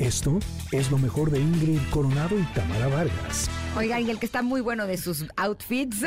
Esto 0.00 0.38
es 0.72 0.90
lo 0.90 0.96
mejor 0.96 1.30
de 1.30 1.38
Ingrid 1.38 1.78
Coronado 1.90 2.38
y 2.38 2.42
Tamara 2.54 2.88
Vargas. 2.88 3.50
Oigan, 3.76 4.04
y 4.06 4.10
el 4.10 4.18
que 4.18 4.26
está 4.26 4.42
muy 4.42 4.60
bueno 4.60 4.86
de 4.86 4.98
sus 4.98 5.24
outfits 5.36 6.02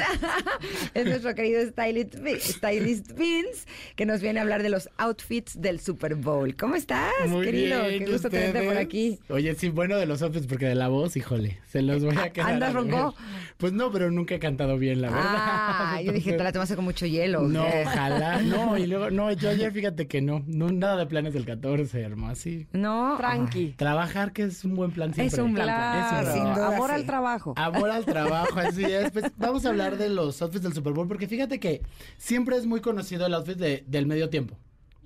es 0.94 1.06
nuestro 1.06 1.34
querido 1.34 1.66
stylist, 1.66 2.16
stylist 2.40 3.14
Vince, 3.18 3.66
que 3.96 4.06
nos 4.06 4.22
viene 4.22 4.40
a 4.40 4.44
hablar 4.44 4.62
de 4.62 4.70
los 4.70 4.90
outfits 4.98 5.60
del 5.60 5.80
Super 5.80 6.14
Bowl. 6.16 6.56
¿Cómo 6.56 6.76
estás, 6.76 7.10
Muy 7.28 7.46
querido? 7.46 7.88
bien, 7.88 8.04
Qué 8.06 8.12
gusto 8.12 8.28
¿ustedes? 8.28 8.52
tenerte 8.52 8.68
por 8.68 8.78
aquí. 8.78 9.18
Oye, 9.30 9.56
sí, 9.56 9.70
bueno 9.70 9.96
de 9.98 10.06
los 10.06 10.22
outfits, 10.22 10.46
porque 10.46 10.66
de 10.66 10.76
la 10.76 10.90
voz, 10.90 11.16
híjole, 11.16 11.62
se 11.66 11.82
los 11.82 12.04
voy 12.04 12.16
a 12.18 12.32
quedar. 12.32 12.52
¿Andas 12.52 12.76
a 12.76 12.80
ver. 12.82 12.92
ronco? 12.92 13.16
Pues 13.58 13.72
no, 13.74 13.92
pero 13.92 14.12
nunca 14.12 14.36
he 14.36 14.40
cantado 14.40 14.78
bien, 14.78 15.02
la 15.02 15.10
verdad. 15.10 15.24
Ah, 15.34 16.02
yo 16.04 16.12
dije, 16.12 16.34
te 16.34 16.44
la 16.44 16.52
tomaste 16.52 16.76
con 16.76 16.84
mucho 16.86 17.06
hielo. 17.08 17.44
¿o 17.44 17.48
No, 17.48 17.64
qué? 17.66 17.84
ojalá, 17.88 18.42
no, 18.42 18.78
y 18.78 18.86
luego, 18.88 19.10
no, 19.10 19.32
yo 19.32 19.50
ayer 19.50 19.72
fíjate 19.72 20.06
que 20.08 20.22
no, 20.22 20.44
no, 20.48 20.70
nada 20.70 20.98
de 20.98 21.06
planes 21.08 21.34
del 21.34 21.46
14, 21.46 22.02
hermano, 22.02 22.34
así. 22.34 22.68
No. 22.74 23.16
Tranqui. 23.18 23.74
Trabajar, 23.78 24.32
que 24.34 24.44
es 24.44 24.64
un 24.66 24.76
buen 24.76 24.92
plan 24.92 25.14
siempre. 25.14 25.42
un 25.42 25.54
plan. 25.56 25.66
Claro, 25.66 26.28
Es 26.30 26.36
un 26.36 26.42
Sin 26.44 26.54
duda, 26.54 26.68
amor 26.76 26.90
sí. 26.90 26.96
al 26.96 27.06
trabajo. 27.06 27.53
Amor 27.56 27.90
al 27.90 28.06
trabajo, 28.06 28.60
así 28.60 28.84
es. 28.84 29.12
Pues 29.12 29.26
vamos 29.38 29.66
a 29.66 29.70
hablar 29.70 29.98
de 29.98 30.10
los 30.10 30.42
outfits 30.42 30.64
del 30.64 30.74
Super 30.74 30.94
Bowl, 30.94 31.08
porque 31.08 31.28
fíjate 31.28 31.60
que 31.60 31.82
siempre 32.18 32.56
es 32.58 32.66
muy 32.66 32.82
conocido 32.82 33.26
el 33.26 33.34
outfit 33.34 33.58
de- 33.58 33.84
del 33.88 34.06
medio 34.06 34.30
tiempo. 34.30 34.58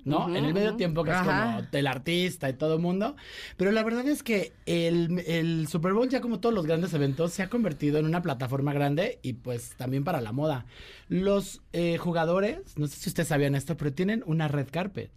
¿No? 0.04 0.34
en 0.34 0.42
el 0.46 0.54
medio 0.54 0.74
tiempo, 0.76 1.04
que 1.04 1.10
es 1.10 1.18
como 1.18 1.62
del 1.70 1.86
artista 1.86 2.48
y 2.48 2.54
todo 2.54 2.76
el 2.76 2.80
mundo. 2.80 3.14
Pero 3.58 3.72
la 3.72 3.82
verdad 3.82 4.08
es 4.08 4.22
que 4.22 4.54
el, 4.64 5.22
el 5.26 5.68
Super 5.68 5.92
Bowl, 5.92 6.08
ya 6.08 6.22
como 6.22 6.40
todos 6.40 6.54
los 6.54 6.64
grandes 6.64 6.94
eventos, 6.94 7.34
se 7.34 7.42
ha 7.42 7.50
convertido 7.50 7.98
en 7.98 8.06
una 8.06 8.22
plataforma 8.22 8.72
grande 8.72 9.18
y 9.22 9.34
pues 9.34 9.74
también 9.76 10.04
para 10.04 10.22
la 10.22 10.32
moda. 10.32 10.64
Los 11.08 11.60
eh, 11.74 11.98
jugadores, 11.98 12.60
no 12.78 12.86
sé 12.86 12.96
si 12.96 13.10
ustedes 13.10 13.28
sabían 13.28 13.54
esto, 13.54 13.76
pero 13.76 13.92
tienen 13.92 14.22
una 14.24 14.48
red 14.48 14.68
carpet. 14.70 15.10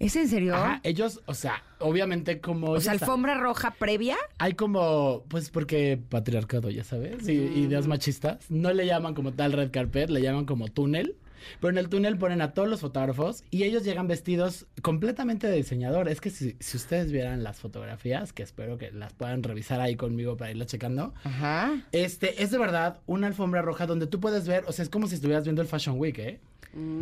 ¿Es 0.00 0.16
en 0.16 0.28
serio? 0.28 0.56
Ajá, 0.56 0.80
ellos, 0.82 1.20
o 1.26 1.34
sea, 1.34 1.62
obviamente 1.78 2.40
como... 2.40 2.70
o 2.70 2.80
sea, 2.80 2.92
alfombra 2.92 3.34
roja 3.34 3.72
previa. 3.72 4.16
hay 4.38 4.54
como, 4.54 5.24
pues 5.28 5.50
porque 5.50 6.00
patriarcado, 6.08 6.70
ya 6.70 6.84
sabes, 6.84 7.28
y 7.28 7.32
ideas 7.32 7.86
machistas. 7.86 8.50
No 8.50 8.72
le 8.72 8.86
llaman 8.86 9.14
como 9.14 9.32
tal 9.32 9.52
red 9.52 9.70
carpet, 9.70 10.08
le 10.08 10.22
llaman 10.22 10.46
como 10.46 10.68
túnel. 10.68 11.16
Pero 11.60 11.70
en 11.70 11.78
el 11.78 11.88
túnel 11.88 12.18
ponen 12.18 12.42
a 12.42 12.52
todos 12.52 12.68
los 12.68 12.80
fotógrafos 12.80 13.44
y 13.50 13.64
ellos 13.64 13.84
llegan 13.84 14.08
vestidos 14.08 14.66
completamente 14.82 15.46
de 15.46 15.56
diseñador. 15.56 16.08
Es 16.08 16.20
que 16.20 16.30
si, 16.30 16.56
si 16.60 16.76
ustedes 16.76 17.12
vieran 17.12 17.42
las 17.42 17.58
fotografías, 17.58 18.32
que 18.32 18.42
espero 18.42 18.78
que 18.78 18.90
las 18.92 19.12
puedan 19.14 19.42
revisar 19.42 19.80
ahí 19.80 19.96
conmigo 19.96 20.36
para 20.36 20.50
irlas 20.50 20.66
checando. 20.66 21.14
Ajá. 21.24 21.82
Este, 21.92 22.42
es 22.42 22.50
de 22.50 22.58
verdad 22.58 23.00
una 23.06 23.26
alfombra 23.26 23.62
roja 23.62 23.86
donde 23.86 24.06
tú 24.06 24.20
puedes 24.20 24.46
ver, 24.46 24.64
o 24.66 24.72
sea, 24.72 24.82
es 24.82 24.90
como 24.90 25.06
si 25.06 25.14
estuvieras 25.14 25.44
viendo 25.44 25.62
el 25.62 25.68
Fashion 25.68 25.98
Week, 25.98 26.18
¿eh? 26.18 26.40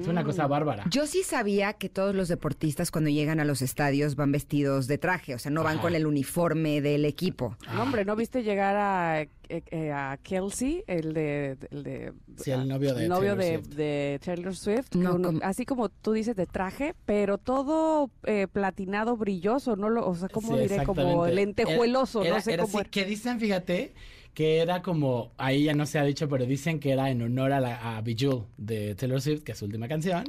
Es 0.00 0.06
una 0.08 0.24
cosa 0.24 0.46
bárbara. 0.46 0.84
Yo 0.90 1.06
sí 1.06 1.22
sabía 1.22 1.74
que 1.74 1.88
todos 1.88 2.14
los 2.14 2.28
deportistas 2.28 2.90
cuando 2.90 3.10
llegan 3.10 3.38
a 3.40 3.44
los 3.44 3.60
estadios 3.60 4.16
van 4.16 4.32
vestidos 4.32 4.86
de 4.86 4.96
traje, 4.98 5.34
o 5.34 5.38
sea, 5.38 5.50
no 5.50 5.62
van 5.62 5.74
Ajá. 5.74 5.82
con 5.82 5.94
el 5.94 6.06
uniforme 6.06 6.80
del 6.80 7.04
equipo. 7.04 7.56
No, 7.74 7.82
hombre, 7.82 8.04
¿no 8.06 8.16
viste 8.16 8.42
llegar 8.42 8.76
a, 8.76 9.20
eh, 9.22 9.28
eh, 9.48 9.92
a 9.92 10.18
Kelsey, 10.22 10.84
el 10.86 11.12
de, 11.12 11.58
el 11.70 11.82
de 11.82 12.12
Sí, 12.38 12.50
el 12.50 12.66
novio 12.66 12.94
de 12.94 13.02
el 13.04 13.08
novio 13.10 13.36
Taylor 13.36 13.44
de, 13.44 13.54
Swift. 13.64 13.76
de 13.76 14.20
Taylor 14.24 14.56
Swift? 14.56 14.94
No, 14.94 15.14
uno- 15.16 15.28
como- 15.28 15.40
así 15.42 15.66
como 15.66 15.88
tú 15.90 16.12
dices 16.12 16.34
de 16.36 16.46
traje, 16.46 16.94
pero 17.04 17.36
todo 17.36 18.10
eh, 18.24 18.46
platinado, 18.50 19.16
brilloso, 19.18 19.76
no 19.76 19.90
lo, 19.90 20.06
o 20.08 20.14
sea, 20.14 20.28
¿cómo 20.30 20.56
Sí, 20.56 20.62
diré? 20.62 20.82
Como 20.84 21.26
lentejueloso, 21.26 22.22
Era- 22.24 22.36
no 22.36 22.40
sé 22.40 22.54
era 22.54 22.62
cómo. 22.64 22.78
así, 22.78 22.88
que 22.88 23.04
dicen, 23.04 23.38
fíjate, 23.38 23.92
que 24.34 24.58
era 24.58 24.82
como, 24.82 25.32
ahí 25.36 25.64
ya 25.64 25.74
no 25.74 25.84
se 25.84 25.98
ha 25.98 26.04
dicho, 26.04 26.28
pero 26.28 26.46
dicen 26.46 26.78
que 26.78 26.92
era 26.92 27.10
en 27.10 27.22
honor 27.22 27.52
a, 27.52 27.60
la, 27.60 27.96
a 27.96 28.00
Bejeweled 28.02 28.44
de 28.56 28.94
Taylor 28.94 29.20
Swift, 29.20 29.42
que 29.42 29.52
es 29.52 29.58
su 29.58 29.64
última 29.64 29.88
canción. 29.88 30.24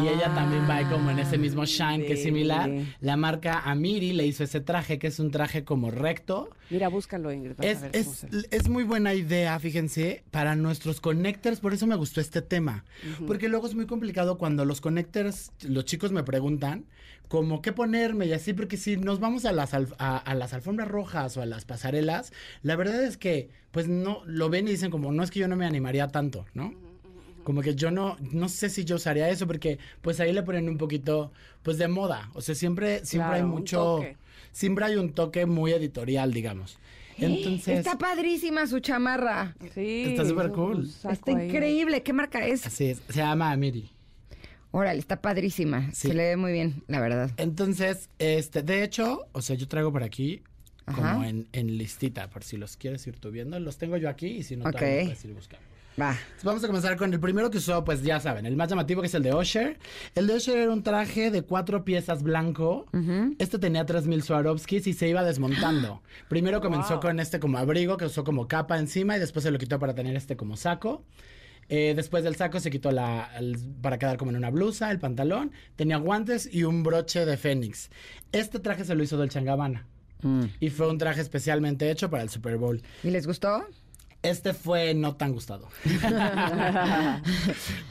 y 0.00 0.08
ella 0.08 0.32
también 0.34 0.68
va 0.68 0.88
como 0.88 1.10
en 1.10 1.18
ese 1.18 1.38
mismo 1.38 1.64
shine 1.64 2.06
que 2.06 2.12
es 2.12 2.22
similar. 2.22 2.70
La 3.00 3.16
marca 3.16 3.60
Amiri 3.64 4.12
le 4.12 4.26
hizo 4.26 4.44
ese 4.44 4.60
traje, 4.60 4.98
que 4.98 5.08
es 5.08 5.18
un 5.18 5.30
traje 5.30 5.64
como 5.64 5.90
recto. 5.90 6.50
Mira, 6.70 6.88
búscalo, 6.88 7.32
Ingrid. 7.32 7.52
Es, 7.60 7.82
es, 7.92 8.26
es 8.50 8.68
muy 8.68 8.84
buena 8.84 9.14
idea, 9.14 9.58
fíjense, 9.58 10.22
para 10.30 10.54
nuestros 10.54 11.00
connectors, 11.00 11.60
por 11.60 11.72
eso 11.74 11.86
me 11.86 11.96
gustó 11.96 12.20
este 12.20 12.40
tema, 12.42 12.84
porque 13.26 13.48
luego 13.48 13.66
es 13.66 13.74
muy 13.74 13.86
complicado 13.86 14.38
cuando 14.38 14.64
los 14.64 14.80
connectors, 14.80 15.50
los 15.66 15.84
chicos 15.84 16.12
me 16.12 16.22
preguntan 16.22 16.84
como 17.28 17.60
qué 17.60 17.72
ponerme 17.72 18.26
y 18.26 18.32
así, 18.32 18.52
porque 18.54 18.76
si 18.76 18.96
nos 18.96 19.18
vamos 19.20 19.44
a 19.44 19.52
las, 19.52 19.74
alf- 19.74 19.94
a, 19.98 20.16
a 20.18 20.34
las 20.34 20.54
alfombras 20.54 20.88
rojas 20.88 21.36
o 21.36 21.42
a 21.42 21.46
las 21.46 21.64
pasarelas, 21.64 22.32
la 22.62 22.76
verdad 22.76 23.02
es 23.04 23.16
que 23.16 23.50
pues 23.70 23.88
no, 23.88 24.22
lo 24.24 24.48
ven 24.48 24.66
y 24.68 24.70
dicen 24.72 24.90
como, 24.90 25.12
no 25.12 25.22
es 25.22 25.30
que 25.30 25.40
yo 25.40 25.48
no 25.48 25.56
me 25.56 25.66
animaría 25.66 26.08
tanto, 26.08 26.46
¿no? 26.54 26.72
Como 27.44 27.62
que 27.62 27.74
yo 27.74 27.90
no, 27.90 28.16
no 28.32 28.48
sé 28.48 28.68
si 28.68 28.84
yo 28.84 28.96
usaría 28.96 29.28
eso 29.30 29.46
porque 29.46 29.78
pues 30.02 30.20
ahí 30.20 30.32
le 30.32 30.42
ponen 30.42 30.68
un 30.68 30.76
poquito 30.76 31.32
pues 31.62 31.78
de 31.78 31.88
moda. 31.88 32.30
O 32.34 32.42
sea, 32.42 32.54
siempre, 32.54 33.04
siempre 33.06 33.36
hay 33.36 33.40
Claro, 33.40 33.46
un 33.46 33.60
mucho, 33.60 33.76
toque. 34.00 34.16
Siempre 34.52 34.84
hay 34.84 34.96
un 34.96 35.12
toque 35.12 35.46
muy 35.46 35.72
editorial, 35.72 36.32
digamos. 36.32 36.78
Entonces, 37.18 37.78
Está 37.78 37.98
padrísima 37.98 38.66
su 38.66 38.80
chamarra. 38.80 39.56
Sí, 39.74 40.04
Está 40.08 40.24
súper 40.24 40.50
cool. 40.50 40.88
Está 41.10 41.32
increíble. 41.32 42.02
¿Qué 42.02 42.12
marca 42.12 42.46
es? 42.46 42.66
así 42.66 42.86
es, 42.86 43.02
se 43.08 43.18
llama 43.18 43.50
Amiri. 43.50 43.90
Órale, 44.70 44.98
está 44.98 45.20
padrísima. 45.20 45.90
Sí. 45.92 46.08
Se 46.08 46.14
le 46.14 46.24
ve 46.28 46.36
muy 46.36 46.52
bien, 46.52 46.82
la 46.88 47.00
verdad. 47.00 47.30
Entonces, 47.38 48.10
este, 48.18 48.62
de 48.62 48.84
hecho, 48.84 49.26
o 49.32 49.40
sea, 49.42 49.56
yo 49.56 49.66
traigo 49.66 49.90
por 49.90 50.02
aquí 50.02 50.42
Ajá. 50.84 51.14
como 51.14 51.24
en, 51.24 51.48
en 51.52 51.78
listita, 51.78 52.28
por 52.28 52.44
si 52.44 52.56
los 52.58 52.76
quieres 52.76 53.06
ir 53.06 53.18
tú 53.18 53.30
viendo. 53.30 53.58
Los 53.58 53.78
tengo 53.78 53.96
yo 53.96 54.08
aquí 54.10 54.26
y 54.26 54.42
si 54.42 54.56
no, 54.56 54.66
Ok. 54.66 54.72
también 54.72 55.04
puedes 55.06 55.24
ir 55.24 55.32
buscando. 55.32 55.66
Va. 56.00 56.16
Vamos 56.44 56.62
a 56.62 56.66
comenzar 56.68 56.96
con 56.96 57.12
el 57.12 57.18
primero 57.18 57.50
que 57.50 57.58
usó, 57.58 57.84
pues 57.84 58.02
ya 58.02 58.20
saben, 58.20 58.46
el 58.46 58.56
más 58.56 58.68
llamativo 58.70 59.00
que 59.00 59.08
es 59.08 59.14
el 59.14 59.22
de 59.24 59.34
Usher. 59.34 59.78
El 60.14 60.26
de 60.28 60.36
Usher 60.36 60.56
era 60.58 60.72
un 60.72 60.82
traje 60.82 61.30
de 61.30 61.42
cuatro 61.42 61.84
piezas 61.84 62.22
blanco. 62.22 62.86
Este 63.38 63.58
tenía 63.58 63.84
3000 63.84 64.22
Swarovskis 64.22 64.86
y 64.86 64.92
se 64.92 65.08
iba 65.08 65.24
desmontando. 65.24 66.02
Primero 66.28 66.60
comenzó 66.60 67.00
con 67.00 67.18
este 67.20 67.40
como 67.40 67.58
abrigo 67.58 67.96
que 67.96 68.04
usó 68.04 68.22
como 68.22 68.46
capa 68.46 68.78
encima 68.78 69.16
y 69.16 69.20
después 69.20 69.42
se 69.42 69.50
lo 69.50 69.58
quitó 69.58 69.78
para 69.78 69.94
tener 69.94 70.14
este 70.16 70.36
como 70.36 70.56
saco. 70.56 71.04
Eh, 71.70 71.92
después 71.94 72.24
del 72.24 72.34
saco 72.36 72.60
se 72.60 72.70
quitó 72.70 72.92
la 72.92 73.28
el- 73.38 73.58
para 73.82 73.98
quedar 73.98 74.16
como 74.16 74.30
en 74.30 74.36
una 74.38 74.50
blusa, 74.50 74.90
el 74.90 74.98
pantalón, 75.00 75.52
tenía 75.76 75.98
guantes 75.98 76.48
y 76.50 76.62
un 76.64 76.82
broche 76.82 77.26
de 77.26 77.36
fénix. 77.36 77.90
Este 78.32 78.58
traje 78.58 78.84
se 78.84 78.94
lo 78.94 79.02
hizo 79.02 79.16
Dolce 79.18 79.42
Gabbana 79.42 79.84
y 80.60 80.70
fue 80.70 80.88
un 80.88 80.96
traje 80.98 81.20
especialmente 81.20 81.90
hecho 81.90 82.08
para 82.08 82.22
el 82.22 82.28
Super 82.30 82.56
Bowl. 82.56 82.80
¿Y 83.04 83.10
les 83.10 83.26
gustó? 83.26 83.66
Este 84.20 84.52
fue 84.52 84.94
no 84.94 85.14
tan 85.14 85.32
gustado. 85.32 85.68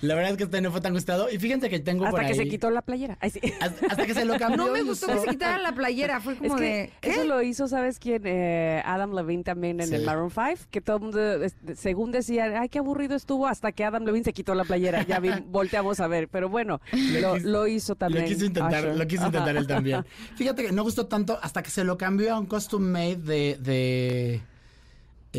la 0.01 0.15
verdad 0.15 0.31
es 0.31 0.37
que 0.37 0.43
este 0.43 0.61
no 0.61 0.71
fue 0.71 0.81
tan 0.81 0.93
gustado. 0.93 1.29
Y 1.31 1.39
fíjense 1.39 1.69
que 1.69 1.79
tengo 1.79 1.99
por 2.03 2.19
Hasta 2.19 2.21
que 2.33 2.39
ahí- 2.39 2.45
se 2.45 2.49
quitó 2.49 2.69
la 2.69 2.81
playera. 2.81 3.17
Ay, 3.21 3.29
sí. 3.29 3.39
Hasta, 3.61 3.85
hasta 3.87 4.05
que 4.05 4.13
se 4.13 4.25
lo 4.25 4.37
cambió. 4.37 4.57
No 4.65 4.71
me 4.73 4.81
gustó 4.83 5.07
usó- 5.07 5.13
que 5.15 5.19
se 5.21 5.27
quitaran 5.29 5.63
la 5.63 5.73
playera. 5.73 6.19
Fue 6.19 6.35
como 6.35 6.55
Es 6.55 6.61
que 6.61 6.67
de. 6.67 6.91
¿qué? 7.01 7.09
eso 7.11 7.23
lo 7.23 7.41
hizo, 7.41 7.67
¿sabes 7.67 7.97
quién? 7.99 8.23
Eh, 8.25 8.81
Adam 8.85 9.13
Levine 9.15 9.43
también 9.43 9.79
en 9.79 9.87
Sí. 9.87 9.95
el 9.95 10.05
Maroon 10.05 10.29
5, 10.31 10.67
que 10.69 10.81
todo 10.81 10.97
el 10.97 11.01
mundo, 11.03 11.19
según 11.75 12.11
decían, 12.11 12.55
ay, 12.57 12.69
qué 12.69 12.79
aburrido 12.79 13.15
estuvo, 13.15 13.47
hasta 13.47 13.71
que 13.71 13.83
Adam 13.85 14.03
Levine 14.03 14.25
se 14.25 14.33
quitó 14.33 14.53
la 14.53 14.65
playera. 14.65 15.03
Ya 15.03 15.19
vi- 15.19 15.29
volteamos 15.47 15.99
a 15.99 16.07
ver, 16.07 16.27
pero 16.27 16.49
bueno, 16.49 16.81
lo, 17.21 17.35
quiso- 17.35 17.47
lo 17.47 17.67
hizo 17.67 17.95
también. 17.95 18.25
Lo 18.25 18.29
quiso 18.29 18.45
intentar, 18.45 18.83
Usher. 18.83 18.95
lo 18.97 19.07
quiso 19.07 19.21
Ajá. 19.21 19.29
intentar 19.29 19.55
él 19.55 19.67
también. 19.67 20.05
Fíjate 20.35 20.63
que 20.65 20.71
no 20.71 20.83
gustó 20.83 21.05
tanto 21.07 21.39
hasta 21.41 21.63
que 21.63 21.69
se 21.69 21.83
lo 21.85 21.97
cambió 21.97 22.33
a 22.33 22.39
un 22.39 22.45
costume 22.47 22.87
made 22.91 23.15
de, 23.17 23.57
de, 23.61 24.41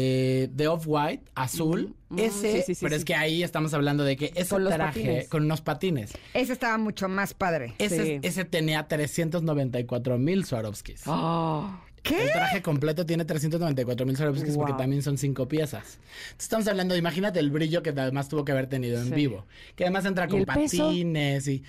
eh, 0.01 0.49
de 0.53 0.69
off-white, 0.69 1.25
azul. 1.35 1.93
Ese, 2.17 2.53
Sí, 2.53 2.63
sí, 2.67 2.75
sí, 2.77 2.81
pero 2.85 2.95
es 2.95 3.05
que 3.05 3.17
ahí 3.17 3.43
estamos 3.43 3.75
hablando 3.75 4.05
de 4.05 4.17
que 4.17 4.33
ese 4.37 4.49
Con 4.51 4.65
traje 4.67 5.01
patines. 5.01 5.29
con 5.29 5.45
unos 5.45 5.61
patines. 5.61 6.13
Ese 6.35 6.53
estaba 6.53 6.79
mucho 6.79 7.09
más 7.09 7.35
padre. 7.35 7.75
Ese, 7.79 8.21
ese 8.23 8.45
tenía 8.45 8.87
394 8.87 10.17
mil 10.19 10.45
Swarovskis. 10.45 11.03
Ah. 11.07 11.83
¿Qué? 12.03 12.23
El 12.23 12.31
traje 12.33 12.63
completo 12.63 13.05
tiene 13.05 13.25
394 13.25 14.07
mil 14.07 14.17
Swarovskis 14.17 14.57
porque 14.57 14.73
también 14.75 15.03
son 15.03 15.19
cinco 15.19 15.49
piezas. 15.49 15.99
Entonces, 15.99 16.39
estamos 16.39 16.69
hablando, 16.69 16.97
imagínate 16.97 17.41
el 17.41 17.51
brillo 17.51 17.83
que 17.83 17.91
además 17.91 18.29
tuvo 18.29 18.45
que 18.45 18.53
haber 18.53 18.69
tenido 18.69 19.03
en 19.03 19.11
vivo. 19.11 19.47
Que 19.75 19.85
además 19.85 20.05
entra 20.05 20.27
¿Y 20.27 20.29
con 20.29 20.45
peso? 20.45 20.85
patines 20.87 21.49
y... 21.49 21.65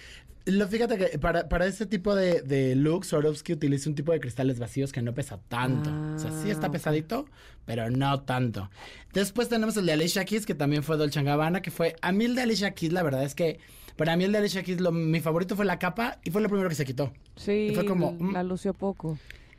Lo, 0.51 0.67
fíjate 0.67 0.97
que 0.97 1.19
para, 1.19 1.47
para 1.49 1.65
este 1.65 1.85
tipo 1.85 2.15
de, 2.15 2.41
de 2.41 2.75
look, 2.75 3.05
Swarovski 3.05 3.53
utiliza 3.53 3.89
un 3.89 3.95
tipo 3.95 4.11
de 4.11 4.19
cristales 4.19 4.59
vacíos 4.59 4.91
que 4.91 5.01
no 5.01 5.13
pesa 5.13 5.39
tanto. 5.49 5.89
o 6.15 6.19
sea, 6.19 6.31
sí 6.43 6.49
está 6.49 6.67
Ah, 6.67 6.71
pesadito, 6.71 7.25
pero 7.65 7.89
no 7.89 8.21
tanto. 8.21 8.69
Después 9.13 9.49
tenemos 9.49 9.75
el 9.77 9.85
de 9.85 9.93
Alicia 9.93 10.25
Keys, 10.25 10.45
que 10.45 10.55
también 10.55 10.83
fue 10.83 10.97
Dolce 10.97 11.21
Gabbana, 11.23 11.61
que 11.61 11.71
fue... 11.71 11.95
A 12.01 12.11
mí 12.11 12.25
el 12.25 12.35
de 12.35 12.41
Alicia 12.43 12.71
Keys, 12.71 12.93
la 12.93 13.03
verdad 13.03 13.23
es 13.23 13.35
que... 13.35 13.59
Para 13.95 14.15
mí 14.15 14.23
el 14.23 14.31
de 14.31 14.37
Alicia 14.37 14.63
Keys, 14.63 14.79
lo- 14.79 14.91
mi 14.93 15.19
favorito 15.19 15.55
fue 15.57 15.65
la 15.65 15.77
capa 15.77 16.19
y 16.23 16.31
fue 16.31 16.41
lo 16.41 16.47
primero 16.47 16.69
que 16.69 16.75
se 16.75 16.85
quitó. 16.85 17.11
Sí, 17.35 17.69
Y 17.71 17.75
fue 17.75 17.83
como, 17.85 18.13
mm. 18.13 18.31
la 18.33 18.43
lució 18.43 18.73
poco. 18.73 19.17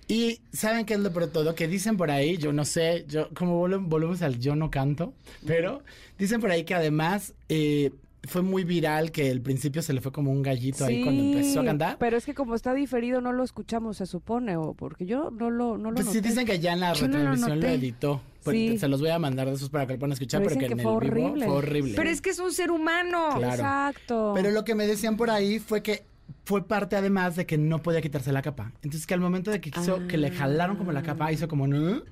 Y 0.08 0.40
¿saben 0.52 0.86
qué 0.86 0.94
es 0.94 1.00
lo 1.00 1.12
peor 1.12 1.28
todo? 1.28 1.54
Que 1.54 1.68
dicen 1.68 1.96
por 1.96 2.10
ahí, 2.10 2.36
yo 2.38 2.52
no 2.52 2.64
sé, 2.64 3.04
yo 3.06 3.28
como 3.34 3.58
volvemos, 3.58 3.88
volvemos 3.88 4.22
al 4.22 4.40
yo 4.40 4.56
no 4.56 4.68
canto, 4.70 5.12
pero 5.46 5.82
dicen 6.18 6.40
por 6.40 6.50
ahí 6.50 6.64
que 6.64 6.74
además 6.74 7.32
eh, 7.48 7.92
fue 8.24 8.42
muy 8.42 8.64
viral 8.64 9.12
que 9.12 9.30
al 9.30 9.40
principio 9.40 9.80
se 9.82 9.92
le 9.92 10.00
fue 10.00 10.12
como 10.12 10.30
un 10.30 10.42
gallito 10.42 10.84
ahí 10.84 11.02
cuando 11.02 11.22
empezó 11.22 11.60
a 11.60 11.64
cantar. 11.64 11.96
Pero 11.98 12.16
es 12.16 12.24
que 12.26 12.34
como 12.34 12.54
está 12.54 12.74
diferido 12.74 13.20
no 13.20 13.32
lo 13.32 13.42
escuchamos, 13.44 13.96
se 13.96 14.06
supone, 14.06 14.56
o 14.56 14.74
porque 14.74 15.06
yo 15.06 15.30
no 15.30 15.50
lo, 15.50 15.78
no 15.78 15.90
lo 15.90 15.94
Pues 15.96 16.08
sí 16.08 16.16
noté. 16.18 16.28
dicen 16.28 16.46
que 16.46 16.58
ya 16.58 16.72
en 16.74 16.80
la 16.80 16.92
Yo 16.92 17.08
no 17.08 17.14
lo 17.18 17.18
retransmisión 17.30 17.60
lo, 17.60 17.66
editó. 17.68 18.20
Pues 18.44 18.56
Sí. 18.56 18.78
Se 18.78 18.88
los 18.88 19.00
voy 19.00 19.10
a 19.10 19.18
mandar 19.18 19.48
de 19.48 19.54
esos 19.54 19.70
para 19.70 19.86
que 19.86 19.94
lo 19.94 19.98
puedan 19.98 20.12
escuchar, 20.12 20.42
Pero 20.42 20.54
pero, 20.54 20.60
que 20.60 20.66
en 20.66 20.78
que 20.78 20.82
el 20.82 20.82
fue 20.82 21.00
vivo 21.00 21.26
horrible. 21.26 21.46
fue 21.46 21.54
horrible. 21.56 21.92
Pero 21.96 22.10
es 22.10 22.20
que 22.20 22.30
es 22.30 22.38
un 22.38 22.52
ser 22.52 22.70
humano. 22.70 23.28
Claro. 23.36 23.54
Exacto. 23.54 24.32
Pero 24.34 24.50
lo 24.50 24.64
que 24.64 24.74
me 24.74 24.86
decían 24.86 25.16
por 25.16 25.30
ahí 25.30 25.58
fue 25.58 25.82
que 25.82 26.04
fue 26.44 26.66
parte 26.66 26.96
además 26.96 27.36
de 27.36 27.44
que 27.46 27.58
no 27.58 27.82
podía 27.82 28.00
quitarse 28.00 28.32
la 28.32 28.42
capa. 28.42 28.72
Entonces 28.82 29.06
que 29.06 29.14
al 29.14 29.20
momento 29.20 29.50
de 29.50 29.60
que 29.60 29.70
quiso 29.70 30.06
que 30.08 30.16
le 30.16 30.30
jalaron 30.30 30.76
como 30.76 30.92
la 30.92 31.02
capa, 31.02 31.32
hizo 31.32 31.48
como 31.48 31.66
no. 31.66 32.02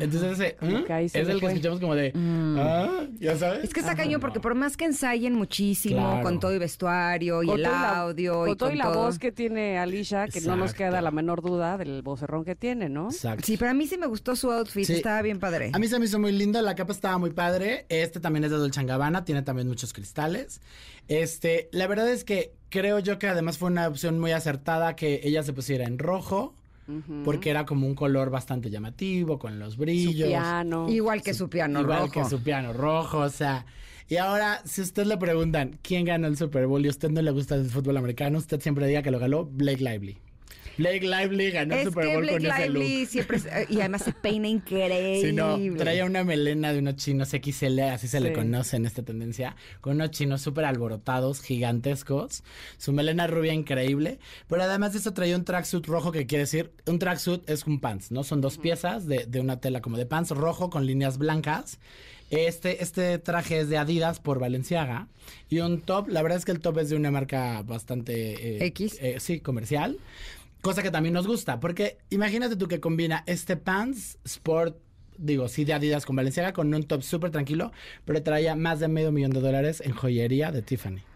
Entonces 0.00 0.32
ese 0.32 0.56
es 0.60 1.14
el 1.28 1.34
que 1.34 1.40
fue. 1.40 1.50
escuchamos 1.52 1.80
como 1.80 1.94
de 1.94 2.12
ah, 2.14 3.06
ya 3.18 3.36
sabes. 3.36 3.64
Es 3.64 3.72
que 3.74 3.80
está 3.80 3.94
cañón 3.94 4.20
porque 4.20 4.40
por 4.40 4.54
más 4.54 4.76
que 4.76 4.84
ensayen 4.84 5.34
muchísimo 5.34 5.96
Claro. 6.00 6.22
con 6.22 6.40
todo 6.40 6.50
el 6.52 6.58
vestuario 6.58 7.42
y 7.42 7.46
Con 7.46 7.56
el 7.56 7.62
la- 7.62 8.00
audio 8.00 8.40
con 8.40 8.48
y 8.50 8.56
todo 8.56 8.68
con 8.68 8.74
y 8.76 8.78
la 8.78 8.84
todo. 8.84 9.02
voz 9.04 9.18
que 9.18 9.32
tiene 9.32 9.78
Alicia, 9.78 10.28
que 10.28 10.40
no 10.42 10.56
nos 10.56 10.74
queda 10.74 11.00
la 11.00 11.10
menor 11.10 11.42
duda 11.42 11.78
del 11.78 12.02
vocerrón 12.02 12.44
que 12.44 12.54
tiene, 12.54 12.88
¿no? 12.88 13.06
Exacto. 13.10 13.44
Sí, 13.46 13.56
pero 13.56 13.70
a 13.70 13.74
mí 13.74 13.86
sí 13.86 13.96
me 13.98 14.06
gustó 14.06 14.36
su 14.36 14.50
outfit, 14.52 14.84
Sí. 14.84 14.94
estaba 14.94 15.22
bien 15.22 15.38
padre. 15.38 15.70
A 15.72 15.78
mí 15.78 15.86
se 15.88 15.98
me 15.98 16.04
hizo 16.04 16.18
muy 16.18 16.32
lindo, 16.32 16.60
la 16.62 16.74
capa 16.74 16.92
estaba 16.92 17.18
muy 17.18 17.30
padre. 17.30 17.86
Este 17.88 18.20
también 18.20 18.44
es 18.44 18.50
de 18.50 18.56
Dolce 18.58 18.84
Gabbana, 18.84 19.24
tiene 19.24 19.42
también 19.42 19.68
muchos 19.68 19.92
cristales. 19.92 20.60
Este, 21.08 21.68
la 21.72 21.86
verdad 21.86 22.08
es 22.10 22.24
que 22.24 22.52
creo 22.68 22.98
yo 22.98 23.18
que 23.18 23.28
además 23.28 23.56
fue 23.58 23.70
una 23.70 23.88
opción 23.88 24.18
muy 24.18 24.32
acertada 24.32 24.94
que 24.94 25.20
ella 25.24 25.42
se 25.42 25.52
pusiera 25.54 25.84
en 25.84 25.98
rojo, 25.98 26.54
porque 27.24 27.50
era 27.50 27.66
como 27.66 27.86
un 27.86 27.94
color 27.94 28.30
bastante 28.30 28.70
llamativo 28.70 29.38
con 29.38 29.58
los 29.58 29.74
Su 29.74 29.80
brillos. 29.80 30.28
piano. 30.28 30.88
Igual 30.88 31.22
que 31.22 31.34
su 31.34 31.48
piano 31.50 31.80
Igual 31.80 32.00
rojo. 32.00 32.12
que 32.12 32.24
su 32.24 32.42
piano 32.42 32.72
rojo, 32.72 33.18
o 33.18 33.28
sea. 33.30 33.66
Y 34.08 34.16
ahora, 34.16 34.62
si 34.64 34.80
usted 34.80 35.04
le 35.04 35.18
preguntan 35.18 35.78
quién 35.82 36.06
ganó 36.06 36.28
el 36.28 36.36
Super 36.38 36.66
Bowl 36.66 36.82
y 36.82 36.88
a 36.88 36.90
usted 36.90 37.10
no 37.10 37.20
le 37.20 37.30
gusta 37.30 37.56
el 37.56 37.66
fútbol 37.68 37.96
americano, 37.98 38.38
usted 38.38 38.58
siempre 38.60 38.86
diga 38.86 39.02
que 39.02 39.10
lo 39.10 39.18
ganó 39.18 39.44
Blake 39.44 39.82
Lively. 39.84 40.18
Blake 40.78 41.02
Lively 41.06 41.50
ganó 41.50 41.74
el 41.74 41.84
Super 41.84 42.06
Bowl 42.06 42.22
Blake 42.22 42.38
con 42.38 42.46
ese 42.46 42.68
look. 42.70 42.82
Lively 42.82 43.06
siempre... 43.06 43.38
se- 43.40 43.66
y 43.68 43.80
además 43.80 44.02
se 44.02 44.12
peina 44.12 44.48
increíble. 44.48 45.20
Sí, 45.22 45.32
no, 45.32 45.58
traía 45.76 46.04
una 46.06 46.24
melena 46.24 46.72
de 46.72 46.78
unos 46.78 46.96
chinos 46.96 47.30
XL, 47.30 47.80
así 47.80 48.08
se 48.08 48.20
le 48.20 48.32
conoce 48.32 48.76
en 48.76 48.86
esta 48.86 49.02
tendencia, 49.02 49.56
con 49.80 49.96
unos 49.96 50.12
chinos 50.12 50.40
súper 50.40 50.64
alborotados, 50.64 51.42
gigantescos, 51.42 52.42
su 52.78 52.92
melena 52.92 53.26
rubia 53.26 53.52
increíble, 53.52 54.18
pero 54.48 54.62
además 54.62 54.92
de 54.92 55.00
eso 55.00 55.12
traía 55.12 55.36
un 55.36 55.44
tracksuit 55.44 55.84
rojo, 55.86 56.12
que 56.12 56.26
quiere 56.26 56.44
decir, 56.44 56.70
un 56.86 56.98
tracksuit 56.98 57.48
es 57.50 57.66
un 57.66 57.80
pants, 57.80 58.10
¿no? 58.10 58.24
Son 58.24 58.40
dos 58.40 58.56
piezas 58.58 59.06
de, 59.06 59.26
de 59.26 59.40
una 59.40 59.60
tela 59.60 59.80
como 59.80 59.96
de 59.96 60.06
pants 60.06 60.30
rojo 60.30 60.70
con 60.70 60.86
líneas 60.86 61.18
blancas. 61.18 61.78
Este, 62.30 62.82
este 62.82 63.18
traje 63.18 63.60
es 63.60 63.70
de 63.70 63.78
Adidas 63.78 64.20
por 64.20 64.38
Valenciaga 64.38 65.08
y 65.48 65.60
un 65.60 65.80
top, 65.80 66.08
la 66.08 66.20
verdad 66.20 66.36
es 66.36 66.44
que 66.44 66.52
el 66.52 66.60
top 66.60 66.76
es 66.80 66.90
de 66.90 66.96
una 66.96 67.10
marca 67.10 67.62
bastante... 67.62 68.58
eh, 68.58 68.66
X. 68.66 68.98
eh, 69.00 69.16
sí, 69.18 69.40
comercial. 69.40 69.96
Cosa 70.60 70.82
que 70.82 70.90
también 70.90 71.14
nos 71.14 71.26
gusta, 71.26 71.60
porque 71.60 71.98
imagínate 72.10 72.56
tú 72.56 72.66
que 72.66 72.80
combina 72.80 73.22
este 73.26 73.56
pants 73.56 74.18
sport, 74.24 74.76
digo, 75.16 75.48
sí 75.48 75.64
de 75.64 75.74
Adidas 75.74 76.04
con 76.04 76.16
Valenciaga, 76.16 76.52
con 76.52 76.74
un 76.74 76.82
top 76.82 77.02
súper 77.02 77.30
tranquilo, 77.30 77.72
pero 78.04 78.22
traía 78.22 78.56
más 78.56 78.80
de 78.80 78.88
medio 78.88 79.12
millón 79.12 79.30
de 79.30 79.40
dólares 79.40 79.80
en 79.84 79.92
joyería 79.92 80.50
de 80.50 80.62
Tiffany. 80.62 81.07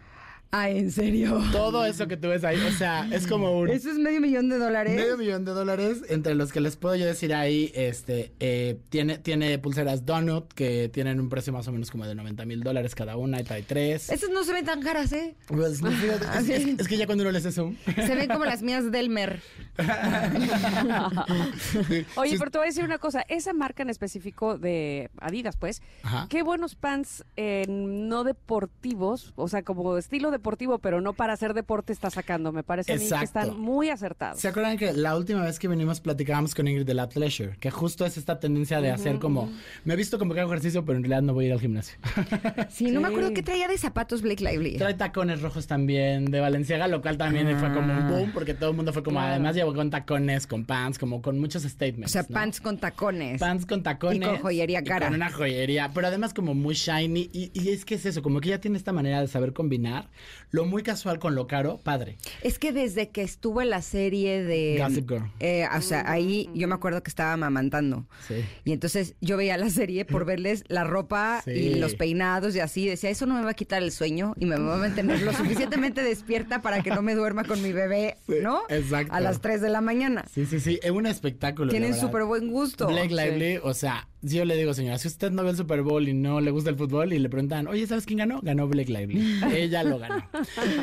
Ah, 0.55 0.69
¿en 0.69 0.91
serio? 0.91 1.41
Todo 1.51 1.83
eso 1.83 2.07
que 2.07 2.15
tú 2.15 2.27
ves 2.27 2.43
ahí, 2.43 2.59
o 2.61 2.71
sea, 2.77 3.09
es 3.11 3.25
como 3.25 3.57
un... 3.57 3.69
¿Eso 3.69 3.89
es 3.89 3.97
medio 3.97 4.21
millón 4.21 4.49
de 4.49 4.59
dólares? 4.59 4.95
Medio 4.95 5.17
millón 5.17 5.45
de 5.45 5.51
dólares, 5.51 6.03
entre 6.09 6.35
los 6.35 6.51
que 6.51 6.61
les 6.61 6.75
puedo 6.75 6.93
yo 6.95 7.07
decir 7.07 7.33
ahí, 7.33 7.71
este, 7.73 8.33
eh, 8.39 8.77
tiene, 8.89 9.17
tiene 9.17 9.57
pulseras 9.57 10.05
Donut 10.05 10.53
que 10.53 10.89
tienen 10.89 11.19
un 11.19 11.29
precio 11.29 11.51
más 11.53 11.67
o 11.67 11.71
menos 11.71 11.89
como 11.89 12.05
de 12.05 12.13
90 12.13 12.45
mil 12.45 12.61
dólares 12.61 12.93
cada 12.93 13.17
una 13.17 13.41
y 13.41 13.43
trae 13.43 13.63
tres. 13.63 14.11
Esas 14.11 14.29
no 14.29 14.43
se 14.43 14.53
ven 14.53 14.63
tan 14.65 14.81
caras, 14.83 15.11
¿eh? 15.13 15.33
Pues, 15.47 15.81
no, 15.81 15.89
fíjate, 15.89 16.25
es, 16.37 16.49
es- 16.49 16.79
es 16.81 16.87
que 16.87 16.97
ya 16.97 17.07
cuando 17.07 17.23
uno 17.23 17.31
les 17.31 17.43
hace 17.47 17.55
zoom. 17.55 17.75
Se 17.95 18.13
ven 18.13 18.27
como 18.29 18.45
las 18.45 18.61
mías 18.61 18.91
Delmer. 18.91 19.41
Oye, 22.15 22.37
pero 22.37 22.51
te 22.51 22.57
voy 22.57 22.65
a 22.65 22.69
decir 22.69 22.83
una 22.83 22.97
cosa, 22.97 23.23
esa 23.27 23.53
marca 23.53 23.83
en 23.83 23.89
específico 23.89 24.57
de 24.57 25.09
Adidas, 25.19 25.55
pues, 25.57 25.81
Ajá. 26.03 26.27
qué 26.29 26.43
buenos 26.43 26.75
pants 26.75 27.23
eh, 27.35 27.65
no 27.67 28.23
deportivos, 28.23 29.33
o 29.35 29.47
sea, 29.47 29.63
como 29.63 29.97
estilo 29.97 30.31
deportivo, 30.31 30.79
pero 30.79 31.01
no 31.01 31.13
para 31.13 31.33
hacer 31.33 31.53
deporte 31.53 31.93
está 31.93 32.09
sacando, 32.09 32.51
me 32.51 32.63
parece 32.63 32.93
a 32.93 32.97
mí 32.97 33.07
que 33.07 33.23
están 33.23 33.59
muy 33.59 33.89
acertados. 33.89 34.39
¿Se 34.39 34.47
acuerdan 34.47 34.77
que 34.77 34.93
la 34.93 35.15
última 35.15 35.43
vez 35.43 35.59
que 35.59 35.67
venimos 35.67 35.99
platicábamos 36.01 36.55
con 36.55 36.67
Ingrid 36.67 36.85
de 36.85 36.93
la 36.93 37.09
Pleasure? 37.09 37.57
Que 37.59 37.71
justo 37.71 38.05
es 38.05 38.17
esta 38.17 38.39
tendencia 38.39 38.81
de 38.81 38.91
hacer 38.91 39.19
como, 39.19 39.49
me 39.85 39.93
he 39.93 39.97
visto 39.97 40.19
como 40.19 40.33
que 40.33 40.41
hago 40.41 40.51
ejercicio, 40.51 40.85
pero 40.85 40.97
en 40.97 41.03
realidad 41.03 41.21
no 41.23 41.33
voy 41.33 41.45
a 41.45 41.47
ir 41.47 41.53
al 41.53 41.59
gimnasio. 41.61 41.97
Sí, 42.69 42.91
no 42.91 43.01
me 43.01 43.07
acuerdo 43.09 43.33
qué 43.33 43.43
traía 43.43 43.67
de 43.67 43.77
zapatos 43.77 44.21
Blake 44.21 44.43
Lively. 44.43 44.77
Trae 44.77 44.93
tacones 44.93 45.41
rojos 45.41 45.67
también 45.67 46.25
de 46.25 46.39
Valenciaga, 46.39 46.87
lo 46.87 47.01
cual 47.01 47.17
también 47.17 47.57
fue 47.59 47.71
como 47.73 47.93
un 47.93 48.07
boom, 48.09 48.31
porque 48.33 48.53
todo 48.53 48.69
el 48.71 48.75
mundo 48.75 48.93
fue 48.93 49.03
como, 49.03 49.19
Claro. 49.19 49.31
además 49.33 49.55
con 49.73 49.89
tacones, 49.91 50.47
con 50.47 50.65
pants, 50.65 50.97
como 50.97 51.21
con 51.21 51.39
muchos 51.39 51.63
O 51.63 51.69
statements. 51.69 52.11
sea, 52.11 52.23
¿no? 52.23 52.33
pants 52.33 52.59
con 52.59 52.77
tacones. 52.79 53.39
Pants 53.39 53.65
con 53.65 53.83
tacones. 53.83 54.17
Y 54.17 54.21
con 54.21 54.37
joyería 54.39 54.79
y 54.79 54.83
cara. 54.83 55.05
con 55.07 55.15
una 55.15 55.31
joyería, 55.31 55.91
pero 55.93 56.07
además 56.07 56.33
como 56.33 56.53
muy 56.55 56.73
shiny. 56.73 57.29
Y, 57.31 57.51
y 57.53 57.69
es 57.69 57.85
que 57.85 57.95
es 57.95 58.05
eso, 58.05 58.21
como 58.21 58.41
que 58.41 58.49
ella 58.49 58.59
tiene 58.59 58.77
esta 58.77 58.91
manera 58.91 59.21
de 59.21 59.27
saber 59.27 59.53
combinar 59.53 60.09
lo 60.49 60.65
muy 60.65 60.83
casual 60.83 61.19
con 61.19 61.35
lo 61.35 61.47
caro, 61.47 61.77
padre. 61.77 62.17
Es 62.41 62.59
que 62.59 62.73
desde 62.73 63.09
que 63.09 63.21
estuvo 63.21 63.61
en 63.61 63.69
la 63.69 63.81
serie 63.81 64.43
de... 64.43 64.77
Gossip 64.79 65.09
Girl. 65.09 65.31
eh, 65.39 65.67
o 65.75 65.81
sea, 65.81 66.03
ahí 66.11 66.49
yo 66.55 66.67
me 66.67 66.75
acuerdo 66.75 67.03
que 67.03 67.09
estaba 67.09 67.33
amamantando. 67.33 68.05
Sí. 68.27 68.43
Y 68.65 68.71
entonces 68.73 69.15
yo 69.21 69.37
veía 69.37 69.57
la 69.57 69.69
serie 69.69 70.05
por 70.05 70.25
verles 70.25 70.63
la 70.67 70.83
ropa 70.83 71.41
Sí. 71.45 71.51
y 71.51 71.75
los 71.75 71.95
peinados 71.95 72.55
y 72.55 72.59
así. 72.59 72.87
Decía, 72.87 73.09
eso 73.09 73.25
no 73.25 73.35
me 73.35 73.43
va 73.43 73.51
a 73.51 73.53
quitar 73.53 73.83
el 73.83 73.91
sueño 73.91 74.33
y 74.39 74.45
me 74.45 74.57
va 74.57 74.75
a 74.75 74.77
mantener 74.77 75.21
lo 75.21 75.33
suficientemente 75.33 76.01
despierta 76.01 76.61
para 76.61 76.81
que 76.81 76.89
no 76.89 77.01
me 77.01 77.15
duerma 77.15 77.43
con 77.43 77.61
mi 77.61 77.71
bebé, 77.71 78.17
Sí, 78.27 78.35
¿no? 78.41 78.61
exacto. 78.69 79.13
A 79.13 79.19
las 79.19 79.41
3 79.41 79.52
de 79.61 79.69
la 79.69 79.81
mañana. 79.81 80.25
Sí, 80.31 80.45
sí, 80.45 80.59
sí, 80.59 80.79
es 80.81 80.91
un 80.91 81.05
espectáculo. 81.05 81.71
Tienen 81.71 81.93
súper 81.93 82.23
buen 82.23 82.49
gusto. 82.49 82.87
Blake 82.87 83.13
Lively, 83.13 83.59
o 83.63 83.73
sea, 83.73 84.07
yo 84.21 84.45
le 84.45 84.55
digo, 84.55 84.73
señora, 84.73 84.97
si 84.97 85.07
usted 85.07 85.31
no 85.31 85.43
ve 85.43 85.51
el 85.51 85.57
Super 85.57 85.81
Bowl 85.81 86.07
y 86.07 86.13
no 86.13 86.39
le 86.41 86.51
gusta 86.51 86.69
el 86.69 86.77
fútbol 86.77 87.13
y 87.13 87.19
le 87.19 87.29
preguntan, 87.29 87.67
oye, 87.67 87.85
¿sabes 87.87 88.05
quién 88.05 88.19
ganó? 88.19 88.39
Ganó 88.41 88.67
Blake 88.67 88.91
Lively. 88.91 89.41
Ella 89.55 89.83
lo 89.83 89.99
ganó. 89.99 90.25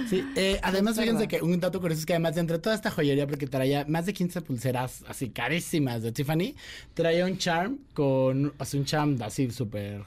Sí, 0.08 0.24
eh, 0.36 0.58
además, 0.62 0.98
fíjense 0.98 1.26
que 1.28 1.40
un 1.40 1.58
dato 1.60 1.80
curioso 1.80 2.00
es 2.00 2.06
que 2.06 2.12
además 2.12 2.34
de 2.34 2.42
entre 2.42 2.58
toda 2.58 2.74
esta 2.74 2.90
joyería, 2.90 3.26
porque 3.26 3.46
traía 3.46 3.84
más 3.88 4.06
de 4.06 4.12
15 4.12 4.42
pulseras 4.42 5.04
así 5.08 5.30
carísimas 5.30 6.02
de 6.02 6.12
Tiffany, 6.12 6.54
traía 6.94 7.24
un 7.24 7.38
charm 7.38 7.78
con, 7.94 8.52
así 8.58 8.78
un 8.78 8.84
charm 8.84 9.16
así 9.22 9.50
súper, 9.50 10.02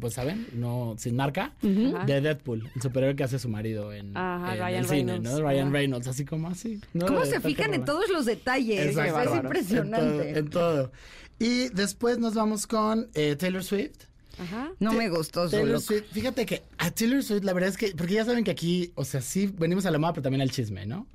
pues, 0.00 0.14
¿saben? 0.14 0.46
No, 0.54 0.94
sin 0.98 1.16
marca, 1.16 1.52
de 1.62 2.20
Deadpool, 2.20 2.70
el 2.74 2.82
superhéroe 2.82 3.14
que 3.16 3.24
hace 3.24 3.38
su 3.38 3.48
marido 3.48 3.92
en, 3.92 4.16
Ajá, 4.16 4.54
en 4.54 4.58
Ryan 4.60 4.74
el 4.80 4.84
cine, 4.86 5.12
Reynolds. 5.12 5.30
¿no? 5.40 5.48
Ryan. 5.48 5.72
Reynolds, 5.72 6.06
así 6.08 6.24
como 6.24 6.48
así. 6.48 6.80
¿no? 6.94 7.06
¿Cómo 7.06 7.20
De 7.20 7.26
se 7.26 7.40
fijan 7.40 7.74
en 7.74 7.84
todos 7.84 8.08
los 8.08 8.24
detalles? 8.26 8.86
Exacto. 8.86 9.08
Es 9.08 9.12
bárbaro. 9.26 9.42
impresionante. 9.44 10.28
En 10.38 10.48
todo, 10.48 10.80
en 10.80 10.88
todo. 10.88 10.92
Y 11.38 11.68
después 11.68 12.18
nos 12.18 12.34
vamos 12.34 12.66
con 12.66 13.08
eh, 13.14 13.36
Taylor 13.38 13.62
Swift. 13.62 14.04
Ajá. 14.38 14.70
No 14.80 14.92
me 14.92 15.08
gustó 15.08 15.46
su 15.48 15.52
Taylor. 15.56 15.80
Swift, 15.80 16.04
fíjate 16.12 16.44
que 16.44 16.62
a 16.76 16.90
Taylor 16.90 17.22
Swift 17.22 17.42
la 17.42 17.54
verdad 17.54 17.70
es 17.70 17.78
que, 17.78 17.92
porque 17.96 18.12
ya 18.14 18.24
saben 18.26 18.44
que 18.44 18.50
aquí, 18.50 18.92
o 18.94 19.02
sea, 19.06 19.22
sí 19.22 19.50
venimos 19.58 19.86
a 19.86 19.90
la 19.90 19.96
moda, 19.98 20.12
pero 20.12 20.24
también 20.24 20.42
al 20.42 20.50
chisme, 20.50 20.84
¿no? 20.84 21.06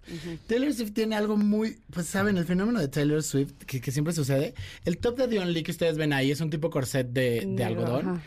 Taylor 0.48 0.74
Swift 0.74 0.94
tiene 0.94 1.16
algo 1.16 1.38
muy, 1.38 1.78
pues 1.94 2.08
saben, 2.08 2.38
el 2.38 2.46
fenómeno 2.46 2.80
de 2.80 2.88
Taylor 2.88 3.22
Swift, 3.22 3.54
que, 3.68 3.80
que 3.80 3.92
siempre 3.92 4.12
sucede, 4.14 4.56
el 4.86 4.98
top 4.98 5.18
de 5.20 5.28
Dion 5.28 5.54
Lee 5.54 5.62
que 5.62 5.70
ustedes 5.70 5.98
ven 5.98 6.14
ahí 6.14 6.32
es 6.32 6.42
un 6.42 6.50
tipo 6.50 6.72
corset 6.72 7.10
de, 7.10 7.44
de 7.48 7.64
algodón. 7.64 8.10
ajá. 8.10 8.22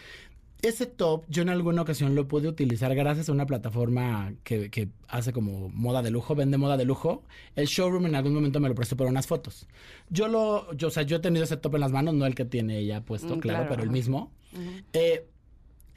Ese 0.64 0.86
top 0.86 1.26
yo 1.28 1.42
en 1.42 1.50
alguna 1.50 1.82
ocasión 1.82 2.14
lo 2.14 2.26
pude 2.26 2.48
utilizar 2.48 2.94
gracias 2.94 3.28
a 3.28 3.32
una 3.32 3.44
plataforma 3.44 4.32
que, 4.44 4.70
que 4.70 4.88
hace 5.08 5.30
como 5.30 5.68
moda 5.68 6.00
de 6.00 6.10
lujo, 6.10 6.34
vende 6.34 6.56
moda 6.56 6.78
de 6.78 6.86
lujo. 6.86 7.22
El 7.54 7.66
showroom 7.66 8.06
en 8.06 8.14
algún 8.14 8.32
momento 8.32 8.60
me 8.60 8.70
lo 8.70 8.74
prestó 8.74 8.96
para 8.96 9.10
unas 9.10 9.26
fotos. 9.26 9.68
Yo 10.08 10.26
lo, 10.26 10.72
yo, 10.72 10.88
o 10.88 10.90
sea, 10.90 11.02
yo 11.02 11.16
he 11.16 11.20
tenido 11.20 11.44
ese 11.44 11.58
top 11.58 11.74
en 11.74 11.82
las 11.82 11.92
manos, 11.92 12.14
no 12.14 12.24
el 12.24 12.34
que 12.34 12.46
tiene 12.46 12.78
ella 12.78 13.02
puesto, 13.04 13.36
Mm, 13.36 13.40
claro, 13.40 13.58
claro, 13.58 13.68
pero 13.68 13.82
el 13.82 13.90
mismo. 13.90 14.32
Eh, 14.94 15.26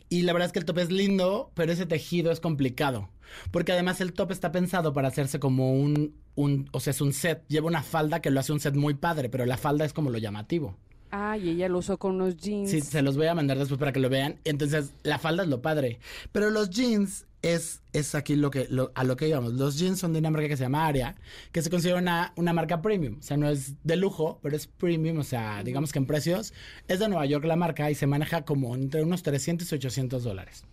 y 0.10 0.24
la 0.24 0.34
verdad 0.34 0.48
es 0.48 0.52
que 0.52 0.60
el 0.60 0.66
top 0.66 0.80
es 0.80 0.92
lindo, 0.92 1.50
pero 1.54 1.72
ese 1.72 1.86
tejido 1.86 2.32
es 2.32 2.42
complicado. 2.42 3.10
Porque 3.52 3.72
además 3.72 4.02
el 4.02 4.12
top 4.12 4.32
está 4.32 4.52
pensado 4.52 4.92
para 4.94 5.08
hacerse 5.08 5.40
como 5.40 5.74
un, 5.74 6.14
un, 6.36 6.68
o 6.74 6.82
sea, 6.82 6.92
es 6.92 7.00
un 7.00 7.14
set. 7.14 7.44
Lleva 7.48 7.68
una 7.68 7.84
falda 7.84 8.22
que 8.22 8.32
lo 8.32 8.40
hace 8.42 8.52
un 8.52 8.60
set 8.60 8.76
muy 8.76 8.96
padre, 8.96 9.30
pero 9.30 9.46
la 9.46 9.58
falda 9.58 9.86
es 9.86 9.94
como 9.94 10.10
lo 10.10 10.18
llamativo. 10.18 10.76
Ah, 11.12 11.38
y 11.38 11.50
ella 11.50 11.70
lo 11.70 11.80
usó 11.80 11.98
con 11.98 12.16
unos 12.16 12.38
jeans. 12.38 12.70
Sí, 12.72 12.82
se 12.82 13.02
los 13.02 13.16
voy 13.18 13.28
a 13.28 13.36
mandar 13.36 13.58
después 13.58 13.80
para 13.80 13.92
que 13.92 14.00
lo 14.00 14.10
vean. 14.10 14.40
Entonces, 14.44 14.92
la 15.04 15.20
falda 15.20 15.44
es 15.44 15.50
lo 15.50 15.62
padre. 15.62 16.00
Pero 16.32 16.50
los 16.50 16.70
jeans 16.70 17.26
es, 17.42 17.82
es 17.94 18.14
aquí 18.16 18.36
lo 18.36 18.50
que, 18.52 18.68
lo- 18.70 18.92
a 18.96 19.04
lo 19.04 19.16
que 19.16 19.28
íbamos. 19.28 19.54
Los 19.54 19.78
jeans 19.78 20.00
son 20.00 20.12
de 20.14 20.20
una 20.20 20.32
marca 20.32 20.48
que 20.50 20.58
se 20.58 20.64
llama 20.64 20.86
Aria, 20.88 21.16
que 21.52 21.62
se 21.62 21.70
considera 21.70 22.00
una, 22.00 22.34
una 22.36 22.52
marca 22.54 22.82
premium. 22.82 23.18
O 23.20 23.22
sea, 23.24 23.38
no 23.38 23.50
es 23.50 23.76
de 23.84 23.96
lujo, 23.96 24.40
pero 24.42 24.56
es 24.56 24.68
premium. 24.68 25.20
O 25.20 25.24
sea, 25.24 25.64
digamos 25.64 25.92
que 25.94 26.00
en 26.00 26.06
precios 26.08 26.54
es 26.88 27.00
de 27.00 27.08
Nueva 27.08 27.26
York 27.26 27.46
la 27.46 27.56
marca 27.56 27.90
y 27.92 27.96
se 27.96 28.08
maneja 28.08 28.44
como 28.44 28.76
entre 28.76 29.04
unos 29.04 29.24
300 29.24 29.72
y 29.72 29.76
800 29.76 30.24
dólares. 30.24 30.64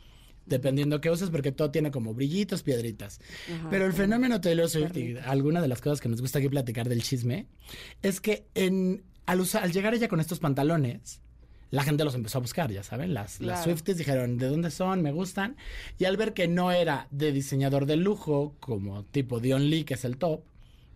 Dependiendo 0.47 1.00
qué 1.00 1.11
uses, 1.11 1.31
porque 1.31 1.53
todo 1.53 1.71
tiene 1.71 1.91
como 1.91 2.12
brillitos, 2.12 2.62
piedritas. 2.62 3.19
Ajá. 3.50 3.69
Pero 3.71 3.87
el 3.87 3.95
fenómeno 3.95 4.43
Taylor 4.43 4.69
Swift, 4.69 4.95
y 4.97 5.17
alguna 5.25 5.62
de 5.62 5.69
las 5.69 5.81
cosas 5.81 6.03
que 6.03 6.09
nos 6.11 6.21
gusta 6.21 6.38
aquí 6.38 6.50
platicar 6.50 6.87
del 6.87 7.03
chisme, 7.03 7.47
es 8.03 8.21
que 8.21 8.47
en, 8.55 9.05
al, 9.26 9.40
usar- 9.40 9.62
al 9.62 9.73
llegar 9.73 9.95
ella 9.95 10.09
con 10.09 10.21
estos 10.21 10.38
pantalones, 10.40 11.21
la 11.71 11.83
gente 11.83 12.04
los 12.04 12.14
empezó 12.14 12.38
a 12.38 12.40
buscar, 12.40 12.71
ya 12.71 12.83
saben. 12.83 13.14
Las, 13.14 13.40
las 13.40 13.59
Claro. 13.61 13.62
Swifties 13.64 13.99
dijeron, 13.99 14.38
¿de 14.38 14.47
dónde 14.49 14.71
son? 14.71 15.02
Me 15.02 15.11
gustan. 15.12 15.57
Y 15.99 16.04
al 16.04 16.16
ver 16.16 16.33
que 16.35 16.47
no 16.47 16.71
era 16.71 17.09
de 17.11 17.33
diseñador 17.33 17.87
de 17.87 17.97
lujo, 17.97 18.54
como 18.61 19.04
tipo 19.04 19.40
Dion 19.40 19.69
Lee, 19.71 19.85
que 19.85 19.95
es 19.95 20.04
el 20.04 20.16
top, 20.16 20.43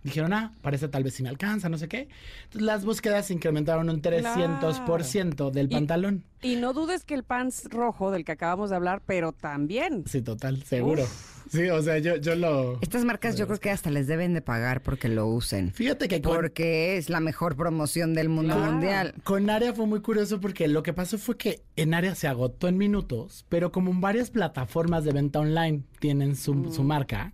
dijeron, 0.05 0.33
ah, 0.33 0.55
parece 0.63 0.87
tal 0.89 1.03
vez 1.03 1.15
si 1.15 1.23
me 1.25 1.29
alcanza, 1.31 1.69
no 1.69 1.79
sé 1.79 1.89
qué. 1.89 2.09
Entonces 2.45 2.63
las 2.63 2.85
búsquedas 2.85 3.27
se 3.27 3.35
incrementaron 3.35 3.91
un 3.91 4.01
300% 4.01 5.51
del 5.51 5.67
Y- 5.67 5.71
pantalón. 5.75 6.25
Y 6.43 6.57
no 6.57 6.73
dudes 6.73 7.05
que 7.05 7.15
el 7.15 7.25
pants 7.25 7.65
rojo 7.71 8.11
del 8.13 8.25
que 8.25 8.33
acabamos 8.33 8.71
de 8.71 8.77
hablar, 8.77 9.03
pero 9.05 9.33
también. 9.33 10.05
Sí, 10.07 10.23
total, 10.23 10.63
seguro. 10.63 11.03
Uf, 11.03 11.38
Sí, 11.53 11.69
o 11.71 11.83
sea, 11.83 11.99
yo, 11.99 12.17
yo 12.17 12.35
lo... 12.35 12.79
Estas 12.81 13.05
marcas 13.05 13.37
yo 13.37 13.47
creo 13.47 13.59
que 13.59 13.71
hasta 13.71 13.91
les 13.91 14.07
deben 14.07 14.35
de 14.35 14.43
pagar 14.43 14.83
porque 14.83 15.09
lo 15.09 15.27
usen. 15.27 15.73
Fíjate 15.73 16.09
que 16.09 16.21
con, 16.21 16.35
Porque 16.37 16.97
es 16.97 17.09
la 17.11 17.21
mejor 17.21 17.57
promoción 17.57 18.15
del 18.15 18.29
mundo 18.29 18.55
Claro. 18.55 18.73
mundial. 18.73 19.15
con 19.25 19.49
Aria 19.51 19.73
fue 19.75 19.87
muy 19.87 20.01
curioso 20.01 20.41
porque 20.41 20.69
lo 20.69 20.83
que 20.83 20.93
pasó 20.93 21.19
fue 21.19 21.37
que 21.37 21.63
en 21.77 21.95
Aria 21.95 22.15
se 22.15 22.29
agotó 22.29 22.69
en 22.69 22.77
minutos, 22.79 23.45
pero 23.49 23.73
como 23.73 23.91
en 23.91 24.01
varias 24.01 24.31
plataformas 24.31 25.05
de 25.05 25.13
venta 25.13 25.41
online 25.41 25.83
tienen 26.01 26.37
su, 26.37 26.71
su 26.73 26.83
marca, 26.85 27.33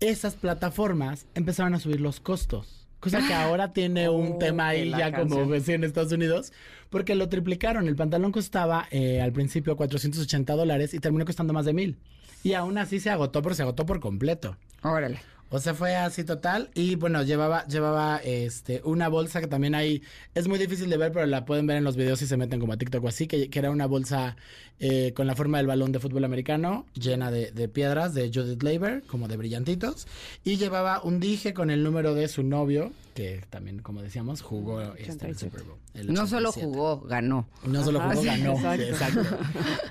esas 0.00 0.34
plataformas 0.34 1.26
empezaron 1.34 1.74
a 1.74 1.78
subir 1.80 2.00
los 2.00 2.20
costos. 2.20 2.88
Cosa 3.00 3.26
que 3.26 3.34
ahora 3.34 3.72
tiene 3.72 4.08
un 4.08 4.32
Oh, 4.34 4.38
tema 4.38 4.68
ahí 4.68 4.90
ya 4.90 5.12
como 5.12 5.46
ves 5.48 5.68
en 5.68 5.82
Estados 5.82 6.12
Unidos, 6.12 6.52
porque 6.92 7.16
lo 7.16 7.28
triplicaron. 7.28 7.88
El 7.88 7.96
pantalón 7.96 8.30
costaba 8.30 8.86
eh, 8.90 9.20
al 9.20 9.32
principio 9.32 9.76
480 9.76 10.54
dólares 10.54 10.94
y 10.94 11.00
terminó 11.00 11.24
costando 11.24 11.52
más 11.54 11.64
de 11.64 11.72
mil. 11.72 11.96
Y 12.44 12.52
aún 12.52 12.76
así 12.76 13.00
se 13.00 13.10
agotó, 13.10 13.42
pero 13.42 13.54
se 13.54 13.62
agotó 13.62 13.86
por 13.86 13.98
completo. 13.98 14.56
Órale. 14.82 15.20
O 15.54 15.58
sea, 15.60 15.74
fue 15.74 15.94
así 15.94 16.24
total. 16.24 16.70
Y 16.74 16.96
bueno, 16.96 17.22
llevaba, 17.22 17.66
llevaba 17.66 18.16
este, 18.24 18.80
una 18.84 19.08
bolsa 19.08 19.40
que 19.40 19.46
también 19.46 19.74
hay. 19.74 20.02
Es 20.34 20.48
muy 20.48 20.58
difícil 20.58 20.88
de 20.88 20.96
ver, 20.96 21.12
pero 21.12 21.26
la 21.26 21.44
pueden 21.44 21.66
ver 21.66 21.76
en 21.76 21.84
los 21.84 21.94
videos 21.94 22.18
si 22.18 22.26
se 22.26 22.36
meten 22.38 22.58
como 22.58 22.72
a 22.72 22.78
TikTok 22.78 23.04
o 23.04 23.08
así, 23.08 23.26
que, 23.26 23.50
que 23.50 23.58
era 23.58 23.70
una 23.70 23.86
bolsa 23.86 24.36
eh, 24.80 25.12
con 25.14 25.26
la 25.26 25.36
forma 25.36 25.58
del 25.58 25.66
balón 25.66 25.92
de 25.92 26.00
fútbol 26.00 26.24
americano, 26.24 26.86
llena 26.94 27.30
de, 27.30 27.52
de 27.52 27.68
piedras 27.68 28.14
de 28.14 28.30
Judith 28.32 28.62
Leiber, 28.62 29.02
como 29.06 29.28
de 29.28 29.36
brillantitos. 29.36 30.06
Y 30.42 30.56
llevaba 30.56 31.02
un 31.02 31.20
dije 31.20 31.52
con 31.52 31.70
el 31.70 31.84
número 31.84 32.14
de 32.14 32.28
su 32.28 32.42
novio, 32.42 32.90
que 33.14 33.42
también, 33.50 33.80
como 33.80 34.00
decíamos, 34.00 34.40
jugó 34.40 34.80
este, 34.80 35.02
el 35.26 35.32
87. 35.34 35.38
Super 35.38 35.62
Bowl. 35.64 35.76
el 35.92 36.12
No 36.14 36.26
solo 36.26 36.48
87. 36.48 36.66
jugó, 36.66 37.00
ganó. 37.02 37.46
No 37.66 37.84
solo 37.84 38.00
Ajá, 38.00 38.10
jugó, 38.14 38.22
sí, 38.22 38.26
ganó. 38.28 38.56
sí, 38.56 38.82
exacto. 38.82 39.20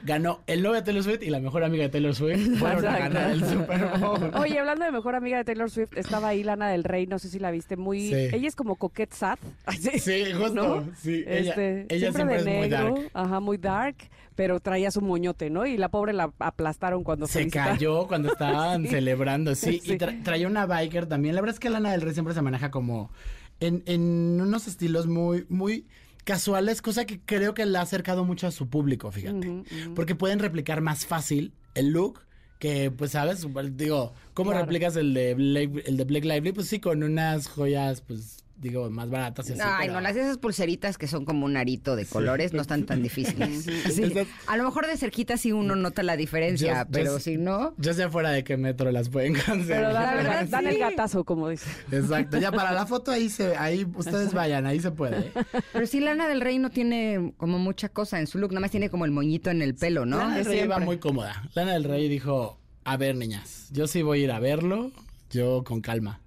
Ganó 0.03 0.41
el 0.47 0.63
novio 0.63 0.77
de 0.77 0.81
Taylor 0.81 1.03
Swift 1.03 1.21
y 1.21 1.29
la 1.29 1.39
mejor 1.39 1.63
amiga 1.63 1.83
de 1.83 1.89
Taylor 1.89 2.15
Swift. 2.15 2.55
Fueron 2.59 2.85
a 2.87 2.97
ganar 2.97 3.31
el 3.31 3.45
Super 3.45 3.85
Bowl. 3.99 4.31
Oye, 4.35 4.57
hablando 4.59 4.85
de 4.85 4.91
mejor 4.91 5.13
amiga 5.15 5.37
de 5.37 5.43
Taylor 5.43 5.50
Swift, 5.69 5.97
estaba 5.97 6.29
ahí 6.29 6.43
Lana 6.43 6.69
del 6.69 6.83
Rey, 6.83 7.07
no 7.07 7.19
sé 7.19 7.29
si 7.29 7.39
la 7.39 7.51
viste, 7.51 7.77
muy... 7.77 8.07
Sí. 8.07 8.13
Ella 8.33 8.47
es 8.47 8.55
como 8.55 8.75
coquette 8.75 9.13
sad. 9.13 9.37
Sí, 9.99 10.23
justo. 10.33 10.53
¿no? 10.53 10.89
Sí, 11.01 11.23
ella, 11.27 11.49
Este, 11.51 11.85
ella 11.89 12.11
siempre, 12.11 12.35
de 12.35 12.39
es 12.39 12.45
muy 12.45 12.53
negro, 12.69 12.95
dark. 12.95 13.11
ajá, 13.13 13.39
muy 13.39 13.57
dark, 13.57 13.95
pero 14.35 14.59
traía 14.59 14.91
su 14.91 15.01
moñote, 15.01 15.49
¿no? 15.49 15.65
Y 15.65 15.77
la 15.77 15.89
pobre 15.89 16.13
la 16.13 16.31
aplastaron 16.39 17.03
cuando 17.03 17.27
Se 17.27 17.39
visitar. 17.39 17.69
cayó 17.69 18.07
cuando 18.07 18.29
estaban 18.33 18.83
Sí. 18.83 18.89
celebrando, 18.89 19.53
sí. 19.55 19.81
Y 19.83 19.91
tra- 19.97 20.23
traía 20.23 20.47
una 20.47 20.65
biker 20.65 21.05
también. 21.07 21.35
La 21.35 21.41
verdad 21.41 21.55
es 21.55 21.59
que 21.59 21.69
Lana 21.69 21.91
del 21.91 22.01
Rey 22.01 22.13
siempre 22.13 22.33
se 22.33 22.41
maneja 22.41 22.71
como 22.71 23.11
en, 23.59 23.83
en 23.85 24.39
unos 24.41 24.67
estilos 24.67 25.07
muy, 25.07 25.45
muy 25.49 25.85
casuales, 26.23 26.81
cosa 26.81 27.05
que 27.05 27.19
creo 27.19 27.53
que 27.53 27.65
le 27.65 27.77
ha 27.77 27.81
acercado 27.81 28.23
mucho 28.25 28.47
a 28.47 28.51
su 28.51 28.69
público, 28.69 29.11
fíjate. 29.11 29.63
Porque 29.95 30.15
pueden 30.15 30.39
replicar 30.39 30.79
más 30.81 31.05
fácil 31.05 31.53
el 31.73 31.89
look 31.89 32.21
que, 32.61 32.91
pues, 32.91 33.11
¿sabes? 33.11 33.45
Digo, 33.75 34.13
¿cómo 34.35 34.51
Claro. 34.51 34.65
replicas 34.65 34.95
el 34.95 35.15
de, 35.15 35.33
Blake, 35.33 35.83
el 35.87 35.97
de 35.97 36.03
Blake 36.05 36.27
Lively? 36.27 36.51
Pues 36.51 36.67
sí, 36.67 36.79
con 36.79 37.01
unas 37.01 37.47
joyas, 37.47 38.01
pues, 38.01 38.45
digo, 38.61 38.89
más 38.91 39.09
baratas 39.09 39.49
y 39.49 39.53
así. 39.53 39.61
Ay, 39.63 39.87
no, 39.89 39.99
las 40.01 40.15
esas 40.15 40.37
pulseritas 40.37 40.97
que 40.97 41.07
son 41.07 41.25
como 41.25 41.45
un 41.45 41.57
arito 41.57 41.95
de 41.95 42.05
colores 42.05 42.53
no 42.53 42.61
están 42.61 42.85
tan 42.85 43.01
difíciles. 43.01 43.67
Esas- 43.85 44.27
a 44.47 44.55
lo 44.55 44.63
mejor 44.63 44.85
de 44.87 44.95
cerquita 44.97 45.35
sí 45.37 45.51
uno 45.51 45.75
nota 45.75 46.03
la 46.03 46.15
diferencia, 46.15 46.83
Yo- 46.83 46.89
pero 46.91 47.19
si 47.19 47.37
no... 47.37 47.73
Yo 47.77 47.93
sé 47.93 48.07
fuera 48.09 48.29
de 48.29 48.43
qué 48.43 48.57
metro 48.57 48.91
las 48.91 49.09
pueden 49.09 49.33
cancelar. 49.33 49.65
Pero 49.67 49.93
dan, 49.93 50.05
La 50.05 50.13
verdad, 50.15 50.47
dan 50.49 50.67
el 50.67 50.77
gatazo, 50.77 51.23
como 51.23 51.49
dice. 51.49 51.67
Exacto, 51.91 52.37
ya 52.37 52.51
para 52.51 52.71
la 52.71 52.85
foto 52.85 53.11
ahí 53.11 53.29
se, 53.29 53.57
ahí 53.57 53.85
ustedes 53.95 54.33
vayan, 54.33 54.65
ahí 54.67 54.79
se 54.79 54.91
puede. 54.91 55.31
Pero 55.73 55.87
sí, 55.87 55.99
Lana 55.99 56.27
del 56.27 56.41
Rey 56.41 56.59
no 56.59 56.69
tiene 56.69 57.33
como 57.37 57.57
mucha 57.57 57.89
cosa 57.89 58.19
en 58.19 58.27
su 58.27 58.37
look, 58.37 58.51
nada 58.51 58.61
más 58.61 58.71
tiene 58.71 58.89
como 58.91 59.05
el 59.05 59.11
moñito 59.11 59.49
en 59.49 59.61
el 59.63 59.73
pelo, 59.75 60.05
¿no? 60.05 60.17
Lana 60.17 60.33
del 60.35 60.41
Es 60.41 60.47
Rey 60.47 60.59
iba 60.65 60.79
muy 60.79 60.99
cómoda. 60.99 61.49
Lana 61.55 61.73
del 61.73 61.83
Rey 61.85 62.07
dijo, 62.09 62.59
a 62.83 62.97
ver 62.97 63.15
niñas, 63.15 63.69
yo 63.71 63.87
sí 63.87 64.03
voy 64.03 64.21
a 64.21 64.23
ir 64.25 64.31
a 64.31 64.39
verlo, 64.39 64.91
yo 65.31 65.63
con 65.63 65.81
calma. 65.81 66.19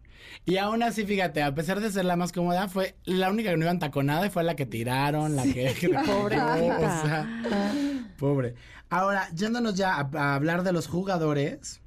Y 0.44 0.56
aún 0.56 0.82
así, 0.82 1.04
fíjate, 1.04 1.42
a 1.42 1.54
pesar 1.54 1.80
de 1.80 1.90
ser 1.90 2.04
la 2.04 2.16
más 2.16 2.32
cómoda, 2.32 2.68
fue 2.68 2.96
la 3.04 3.30
única 3.30 3.50
que 3.50 3.56
no 3.56 3.64
iba 3.64 3.72
entaconada 3.72 4.26
y 4.26 4.30
fue 4.30 4.44
la 4.44 4.56
que 4.56 4.66
tiraron, 4.66 5.36
la 5.36 5.44
que... 5.44 5.74
que 5.74 5.88
Pobrecita. 6.06 6.76
o 6.76 7.06
sea, 7.06 7.44
pobre. 8.18 8.54
Ahora, 8.90 9.28
yéndonos 9.34 9.74
ya 9.74 9.94
a, 9.94 10.10
a 10.12 10.34
hablar 10.34 10.62
de 10.62 10.72
los 10.72 10.86
jugadores, 10.86 11.80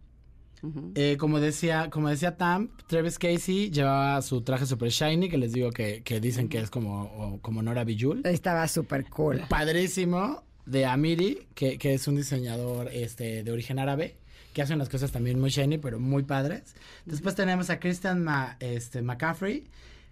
eh, 0.96 1.18
como 1.20 1.40
decía, 1.40 1.90
como 1.90 2.10
decía 2.10 2.36
Tam, 2.36 2.70
Travis 2.88 3.20
Casey 3.20 3.70
llevaba 3.70 4.22
su 4.22 4.42
traje 4.42 4.66
super 4.66 4.90
shiny, 4.90 5.30
que 5.30 5.38
les 5.38 5.54
digo 5.54 5.72
que, 5.72 6.02
que 6.04 6.20
dicen 6.20 6.50
que 6.50 6.58
es 6.60 6.70
como, 6.70 7.40
como 7.42 7.62
Nora 7.62 7.84
Bijul. 7.84 8.22
Estaba 8.26 8.68
súper 8.68 9.06
cool. 9.10 9.44
Padrísimo 9.50 10.44
de 10.66 10.86
Amiri, 10.86 11.48
que, 11.54 11.78
que 11.78 11.94
es 11.94 12.08
un 12.08 12.16
diseñador 12.16 12.90
este, 12.92 13.44
de 13.44 13.52
origen 13.52 13.80
árabe, 13.80 14.18
que 14.58 14.64
hace 14.64 14.74
unas 14.74 14.90
cosas 14.90 15.12
también 15.12 15.40
muy 15.40 15.52
shiny, 15.52 15.78
pero 15.78 16.00
muy 16.00 16.24
padres. 16.24 16.74
Después 17.06 17.36
tenemos 17.36 17.70
a 17.70 17.80
Christian 17.80 18.24
Ma- 18.24 18.58
este, 18.60 19.04
McCaffrey. 19.04 19.66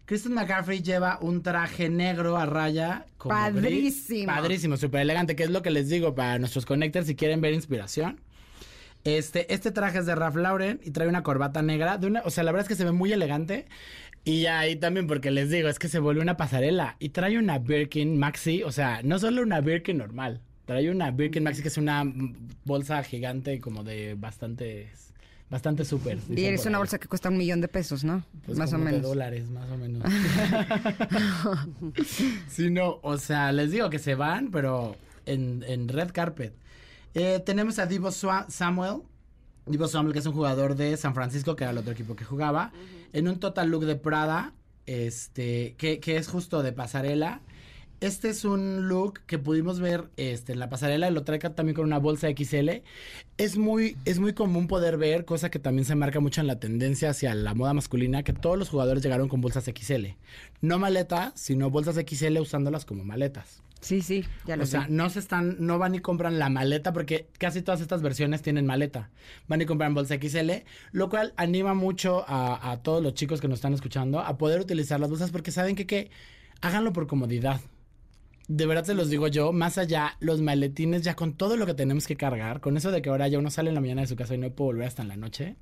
Christian 0.05 0.35
McCaffrey 0.35 0.83
lleva 0.83 1.17
un 1.19 1.41
traje 1.41 1.89
negro 1.89 2.37
a 2.37 2.45
raya. 2.45 3.07
como 3.17 3.33
gris. 3.33 3.55
Padrísimo. 3.55 4.27
Padrísimo, 4.31 4.77
súper 4.77 5.01
elegante, 5.01 5.35
que 5.35 5.41
es 5.45 5.49
lo 5.49 5.63
que 5.63 5.71
les 5.71 5.89
digo 5.89 6.13
para 6.13 6.37
nuestros 6.37 6.63
connectors 6.67 7.07
si 7.07 7.15
quieren 7.15 7.41
ver 7.41 7.55
inspiración. 7.55 8.21
Este, 9.03 9.51
este 9.51 9.71
traje 9.71 9.97
es 9.97 10.05
de 10.05 10.13
Ralph 10.13 10.35
Lauren 10.35 10.79
y 10.83 10.91
trae 10.91 11.07
una 11.07 11.23
corbata 11.23 11.63
negra. 11.63 11.97
De 11.97 12.05
una, 12.05 12.21
o 12.23 12.29
sea, 12.29 12.43
la 12.43 12.51
verdad 12.51 12.65
es 12.65 12.69
que 12.69 12.75
se 12.75 12.85
ve 12.85 12.91
muy 12.91 13.11
elegante. 13.13 13.65
Y 14.25 14.45
ahí 14.45 14.75
también, 14.75 15.07
porque 15.07 15.31
les 15.31 15.49
digo, 15.49 15.69
es 15.69 15.79
que 15.79 15.89
se 15.89 15.97
vuelve 15.97 16.21
una 16.21 16.37
pasarela. 16.37 16.97
Y 16.99 17.09
trae 17.09 17.39
una 17.39 17.57
Birkin 17.57 18.19
Maxi, 18.19 18.61
o 18.61 18.71
sea, 18.71 19.01
no 19.03 19.17
solo 19.17 19.41
una 19.41 19.59
Birkin 19.61 19.97
normal. 19.97 20.41
Trae 20.65 20.89
una 20.89 21.11
Birkin 21.11 21.43
Maxi 21.43 21.61
que 21.61 21.67
es 21.67 21.77
una 21.77 22.03
bolsa 22.63 23.03
gigante 23.03 23.59
como 23.59 23.83
de 23.83 24.15
bastante, 24.15 24.89
bastante 25.49 25.85
súper. 25.85 26.17
Y 26.29 26.45
es 26.45 26.65
una 26.65 26.79
bolsa 26.79 26.97
que 26.97 27.07
cuesta 27.07 27.29
un 27.29 27.37
millón 27.37 27.61
de 27.61 27.67
pesos, 27.67 28.03
¿no? 28.03 28.23
Pues 28.45 28.57
Más 28.57 28.69
o 28.69 28.73
como 28.77 28.85
de 28.85 28.91
menos. 28.93 29.07
dólares, 29.07 29.49
más 29.49 29.69
o 29.69 29.77
menos. 29.77 30.03
sí, 32.47 32.69
no, 32.71 32.99
o 33.01 33.17
sea, 33.17 33.51
les 33.51 33.71
digo 33.71 33.89
que 33.89 33.99
se 33.99 34.15
van, 34.15 34.51
pero 34.51 34.95
en, 35.25 35.63
en 35.67 35.87
red 35.87 36.11
carpet. 36.11 36.53
Eh, 37.13 37.41
tenemos 37.45 37.79
a 37.79 37.85
Divo 37.85 38.09
Swa- 38.09 38.49
Samuel. 38.49 39.01
Divo 39.65 39.87
Samuel, 39.87 40.13
que 40.13 40.19
es 40.19 40.25
un 40.25 40.33
jugador 40.33 40.75
de 40.75 40.95
San 40.97 41.15
Francisco, 41.15 41.55
que 41.55 41.63
era 41.63 41.71
el 41.71 41.77
otro 41.77 41.91
equipo 41.93 42.15
que 42.15 42.25
jugaba. 42.25 42.71
En 43.13 43.27
un 43.27 43.39
total 43.39 43.69
look 43.69 43.85
de 43.85 43.95
Prada, 43.95 44.53
este, 44.85 45.75
que, 45.77 45.99
que 45.99 46.17
es 46.17 46.27
justo 46.27 46.61
de 46.61 46.71
pasarela. 46.73 47.41
Este 48.01 48.29
es 48.29 48.45
un 48.45 48.87
look 48.87 49.21
que 49.25 49.39
pudimos 49.39 49.79
ver 49.79 50.09
este, 50.17 50.53
en 50.53 50.59
la 50.59 50.69
pasarela 50.69 51.09
lo 51.09 51.23
trae 51.23 51.39
también 51.39 51.75
con 51.75 51.85
una 51.85 51.97
bolsa 51.97 52.27
XL. 52.29 52.69
Es 53.37 53.57
muy, 53.57 53.97
es 54.05 54.19
muy 54.19 54.33
común 54.33 54.67
poder 54.67 54.97
ver, 54.97 55.25
cosa 55.25 55.49
que 55.49 55.59
también 55.59 55.85
se 55.85 55.95
marca 55.95 56.19
mucho 56.19 56.41
en 56.41 56.47
la 56.47 56.59
tendencia 56.59 57.09
hacia 57.09 57.33
la 57.33 57.53
moda 57.53 57.73
masculina, 57.73 58.23
que 58.23 58.33
todos 58.33 58.57
los 58.57 58.69
jugadores 58.69 59.01
llegaron 59.03 59.27
con 59.29 59.41
bolsas 59.41 59.65
XL. 59.65 60.07
No 60.61 60.77
maletas, 60.79 61.31
sino 61.35 61.69
bolsas 61.69 61.95
XL 61.95 62.37
usándolas 62.39 62.85
como 62.85 63.03
maletas. 63.05 63.61
Sí, 63.81 64.01
sí, 64.01 64.25
ya 64.45 64.57
lo 64.57 64.63
O 64.63 64.65
sé. 64.65 64.71
sea, 64.71 64.87
no 64.89 65.09
se 65.11 65.19
están, 65.19 65.57
no 65.59 65.77
van 65.77 65.93
y 65.93 65.99
compran 65.99 66.39
la 66.39 66.49
maleta 66.49 66.91
porque 66.91 67.27
casi 67.37 67.61
todas 67.61 67.81
estas 67.81 68.01
versiones 68.01 68.41
tienen 68.41 68.65
maleta. 68.65 69.11
Van 69.47 69.61
y 69.61 69.65
compran 69.65 69.93
bolsa 69.93 70.15
XL, 70.15 70.63
lo 70.91 71.09
cual 71.09 71.33
anima 71.37 71.73
mucho 71.75 72.25
a, 72.27 72.71
a 72.71 72.81
todos 72.81 73.03
los 73.03 73.13
chicos 73.13 73.41
que 73.41 73.47
nos 73.47 73.57
están 73.59 73.73
escuchando 73.73 74.19
a 74.21 74.37
poder 74.37 74.59
utilizar 74.59 74.99
las 74.99 75.09
bolsas 75.09 75.29
porque 75.29 75.51
saben 75.51 75.75
que, 75.75 75.85
que 75.85 76.09
háganlo 76.61 76.93
por 76.93 77.05
comodidad. 77.05 77.61
De 78.47 78.67
verdad 78.67 78.83
se 78.83 78.93
los 78.93 79.09
digo 79.09 79.27
yo, 79.27 79.51
más 79.51 79.79
allá, 79.79 80.17
los 80.19 80.39
maletines 80.39 81.01
ya 81.01 81.15
con 81.15 81.33
todo 81.33 81.57
lo 81.57 81.65
que 81.65 81.73
tenemos 81.73 82.05
que 82.05 82.15
cargar, 82.15 82.61
con 82.61 82.77
eso 82.77 82.91
de 82.91 83.01
que 83.01 83.09
ahora 83.09 83.27
ya 83.27 83.39
uno 83.39 83.49
sale 83.49 83.69
en 83.69 83.75
la 83.75 83.81
mañana 83.81 84.01
de 84.01 84.07
su 84.07 84.15
casa 84.15 84.35
y 84.35 84.37
no 84.37 84.51
puede 84.51 84.67
volver 84.73 84.87
hasta 84.87 85.01
en 85.01 85.07
la 85.07 85.17
noche, 85.17 85.55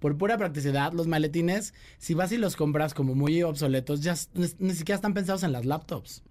por 0.00 0.16
pura 0.16 0.38
practicidad, 0.38 0.94
los 0.94 1.06
maletines, 1.06 1.74
si 1.98 2.14
vas 2.14 2.32
y 2.32 2.38
los 2.38 2.56
compras 2.56 2.94
como 2.94 3.14
muy 3.14 3.42
obsoletos, 3.42 4.00
ya 4.00 4.14
ni, 4.32 4.46
ni 4.60 4.74
siquiera 4.74 4.96
están 4.96 5.12
pensados 5.12 5.42
en 5.42 5.52
las 5.52 5.66
laptops. 5.66 6.22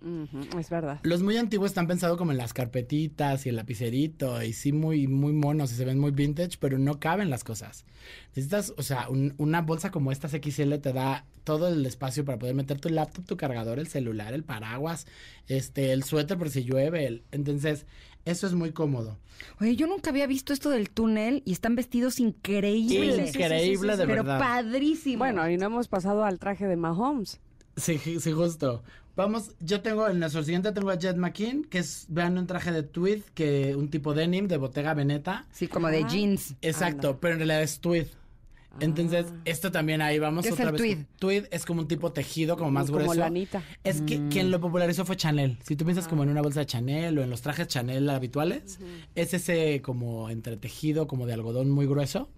Es 0.57 0.69
verdad. 0.71 0.99
Los 1.03 1.21
muy 1.21 1.37
antiguos 1.37 1.69
están 1.69 1.85
pensados 1.87 2.17
como 2.17 2.31
en 2.31 2.37
las 2.39 2.53
carpetitas 2.53 3.45
y 3.45 3.49
el 3.49 3.55
lapicerito 3.57 4.41
y 4.41 4.53
sí 4.53 4.71
muy, 4.73 5.05
muy 5.07 5.33
monos 5.33 5.71
y 5.71 5.75
se 5.75 5.85
ven 5.85 5.99
muy 5.99 6.09
vintage, 6.11 6.57
pero 6.59 6.79
no 6.79 6.99
caben 6.99 7.29
las 7.29 7.43
cosas. 7.43 7.85
Necesitas, 8.29 8.73
o 8.75 8.81
sea, 8.81 9.07
un- 9.07 9.35
una 9.37 9.61
bolsa 9.61 9.91
como 9.91 10.11
esta 10.11 10.27
XL 10.29 10.79
te 10.79 10.93
da 10.93 11.25
todo 11.43 11.67
el 11.69 11.85
espacio 11.85 12.23
para 12.23 12.37
poder 12.37 12.53
meter 12.55 12.79
tu 12.79 12.89
laptop, 12.89 13.25
tu 13.25 13.35
cargador, 13.37 13.79
el 13.79 13.87
celular, 13.87 14.33
el 14.33 14.43
paraguas, 14.43 15.07
este, 15.47 15.90
el 15.91 16.03
suéter 16.03 16.37
por 16.37 16.49
si 16.49 16.63
llueve. 16.63 17.05
el- 17.07 17.23
entonces, 17.31 17.85
eso 18.25 18.47
es 18.47 18.53
muy 18.53 18.71
cómodo. 18.71 19.17
Oye, 19.59 19.75
yo 19.75 19.87
nunca 19.87 20.09
había 20.11 20.27
visto 20.27 20.53
esto 20.53 20.69
del 20.69 20.89
túnel 20.89 21.41
y 21.45 21.51
están 21.53 21.75
vestidos 21.75 22.19
increíbles. 22.19 23.29
Increíble 23.35 23.97
de 23.97 24.05
pero 24.05 24.23
verdad. 24.23 24.39
padrísimo. 24.39 25.19
Bueno, 25.19 25.49
y 25.49 25.57
no 25.57 25.65
hemos 25.67 25.87
pasado 25.87 26.23
al 26.23 26.37
traje 26.39 26.67
de 26.67 26.75
Mahomes. 26.75 27.39
Sí, 27.77 27.97
sí, 27.97 28.31
justo. 28.31 28.83
Vamos, 29.15 29.51
yo 29.59 29.81
tengo 29.81 30.07
en 30.07 30.19
nuestro 30.19 30.41
siguiente 30.43 30.71
tengo 30.71 30.89
a 30.89 30.95
Jet 30.97 31.17
McKean, 31.17 31.63
que 31.63 31.79
es, 31.79 32.05
vean 32.09 32.37
un 32.37 32.47
traje 32.47 32.71
de 32.71 32.83
tweed, 32.83 33.21
que 33.33 33.75
un 33.75 33.89
tipo 33.89 34.13
denim 34.13 34.47
de 34.47 34.57
Bottega 34.57 34.93
Veneta. 34.93 35.47
Sí, 35.51 35.67
como 35.67 35.87
de 35.89 36.03
Ah. 36.03 36.07
jeans. 36.07 36.55
Exacto, 36.61 37.09
Anda. 37.09 37.19
pero 37.19 37.33
en 37.33 37.39
realidad 37.39 37.61
es 37.63 37.79
tweed. 37.79 38.07
Entonces, 38.79 39.25
Ah. 39.29 39.41
esto 39.45 39.71
también 39.71 40.01
ahí 40.01 40.17
vamos 40.17 40.43
¿Qué 40.43 40.49
es 40.49 40.53
otra 40.53 40.67
el 40.67 40.71
vez. 40.71 40.81
tweed? 40.81 40.97
Tweed 41.19 41.45
es 41.51 41.65
como 41.65 41.81
un 41.81 41.87
tipo 41.87 42.11
tejido, 42.13 42.57
como 42.57 42.71
más 42.71 42.85
Como 42.87 42.99
grueso. 42.99 43.15
lanita. 43.19 43.61
Es 43.83 44.01
que 44.01 44.27
quien 44.29 44.49
lo 44.49 44.59
popularizó 44.61 45.05
fue 45.05 45.17
Chanel. 45.17 45.57
Si 45.63 45.75
tú 45.75 45.83
piensas 45.85 46.07
como 46.07 46.23
en 46.23 46.29
una 46.29 46.41
bolsa 46.41 46.61
de 46.61 46.65
Chanel 46.65 47.17
o 47.19 47.23
en 47.23 47.29
los 47.29 47.41
trajes 47.41 47.67
Chanel 47.67 48.09
habituales, 48.09 48.79
es 49.15 49.33
ese 49.33 49.81
como 49.81 50.29
entretejido, 50.29 51.07
como 51.07 51.25
de 51.27 51.33
algodón 51.33 51.69
muy 51.69 51.85
grueso. 51.85 52.29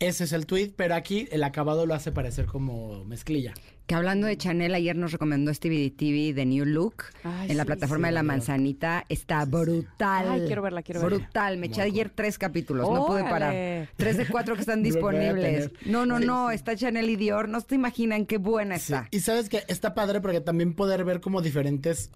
Ese 0.00 0.24
es 0.24 0.32
el 0.32 0.46
tweet, 0.46 0.72
pero 0.76 0.94
aquí 0.94 1.28
el 1.30 1.44
acabado 1.44 1.86
lo 1.86 1.94
hace 1.94 2.10
parecer 2.12 2.46
como 2.46 3.04
mezclilla. 3.04 3.54
Que 3.86 3.94
hablando 3.94 4.26
de 4.26 4.36
Chanel, 4.36 4.74
ayer 4.74 4.96
nos 4.96 5.12
recomendó 5.12 5.52
Stevie 5.52 5.90
TV 5.90 6.32
de 6.32 6.46
New 6.46 6.64
Look 6.64 7.04
Ay, 7.22 7.50
en 7.50 7.56
la 7.58 7.66
plataforma 7.66 8.08
sí, 8.08 8.10
de 8.10 8.14
la 8.14 8.22
manzanita. 8.22 9.04
Está 9.10 9.44
brutal. 9.44 10.26
Ay, 10.30 10.44
quiero 10.46 10.62
verla, 10.62 10.82
quiero 10.82 11.02
verla. 11.02 11.18
Brutal. 11.18 11.58
Me 11.58 11.66
eché 11.66 11.82
ayer 11.82 12.10
tres 12.10 12.38
capítulos, 12.38 12.90
no 12.90 13.06
pude 13.06 13.22
parar. 13.24 13.88
Tres 13.96 14.16
de 14.16 14.26
cuatro 14.26 14.54
que 14.54 14.62
están 14.62 14.82
disponibles. 14.82 15.70
No, 15.84 16.06
no, 16.06 16.18
no. 16.18 16.50
Está 16.50 16.74
Chanel 16.76 17.10
y 17.10 17.16
Dior. 17.16 17.48
No 17.48 17.60
se 17.60 17.74
imaginan 17.74 18.24
qué 18.24 18.38
buena 18.38 18.78
Sí, 18.78 18.94
está. 18.94 19.08
Y 19.10 19.20
sabes 19.20 19.50
que 19.50 19.64
está 19.68 19.94
padre 19.94 20.20
porque 20.22 20.40
también 20.40 20.74
poder 20.74 21.04
ver 21.04 21.20
como 21.20 21.42
diferentes, 21.42 22.10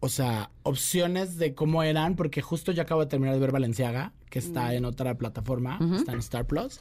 o 0.00 0.08
sea, 0.08 0.50
opciones 0.62 1.36
de 1.36 1.54
cómo 1.54 1.82
eran, 1.82 2.16
porque 2.16 2.40
justo 2.40 2.72
yo 2.72 2.80
acabo 2.82 3.02
de 3.02 3.08
terminar 3.08 3.34
de 3.34 3.40
ver 3.40 3.52
Valenciaga, 3.52 4.14
que 4.30 4.38
está 4.38 4.74
en 4.74 4.86
otra 4.86 5.16
plataforma, 5.18 5.78
está 5.94 6.12
en 6.12 6.18
Star 6.20 6.46
Plus. 6.46 6.80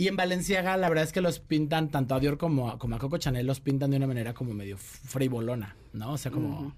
Y 0.00 0.06
en 0.06 0.16
Valenciaga 0.16 0.76
la 0.76 0.88
verdad 0.88 1.02
es 1.02 1.12
que 1.12 1.20
los 1.20 1.40
pintan, 1.40 1.90
tanto 1.90 2.14
a 2.14 2.20
Dior 2.20 2.38
como 2.38 2.70
a, 2.70 2.78
como 2.78 2.94
a 2.94 3.00
Coco 3.00 3.18
Chanel, 3.18 3.48
los 3.48 3.58
pintan 3.58 3.90
de 3.90 3.96
una 3.96 4.06
manera 4.06 4.32
como 4.32 4.54
medio 4.54 4.78
frivolona, 4.78 5.74
¿no? 5.92 6.12
O 6.12 6.18
sea, 6.18 6.30
como... 6.30 6.72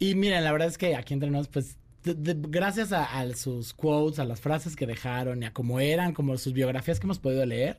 Y 0.00 0.16
miren, 0.16 0.42
la 0.42 0.50
verdad 0.50 0.66
es 0.66 0.76
que 0.76 0.96
aquí 0.96 1.14
entre 1.14 1.30
nos, 1.30 1.46
pues... 1.46 1.78
de- 2.04 2.34
de- 2.34 2.48
gracias 2.48 2.92
a, 2.92 3.04
a 3.18 3.34
sus 3.34 3.72
quotes, 3.74 4.18
a 4.18 4.24
las 4.24 4.40
frases 4.40 4.76
que 4.76 4.86
dejaron 4.86 5.42
y 5.42 5.46
a 5.46 5.52
cómo 5.52 5.80
eran, 5.80 6.12
como 6.12 6.36
sus 6.38 6.52
biografías 6.52 7.00
que 7.00 7.06
hemos 7.06 7.18
podido 7.18 7.44
leer, 7.46 7.78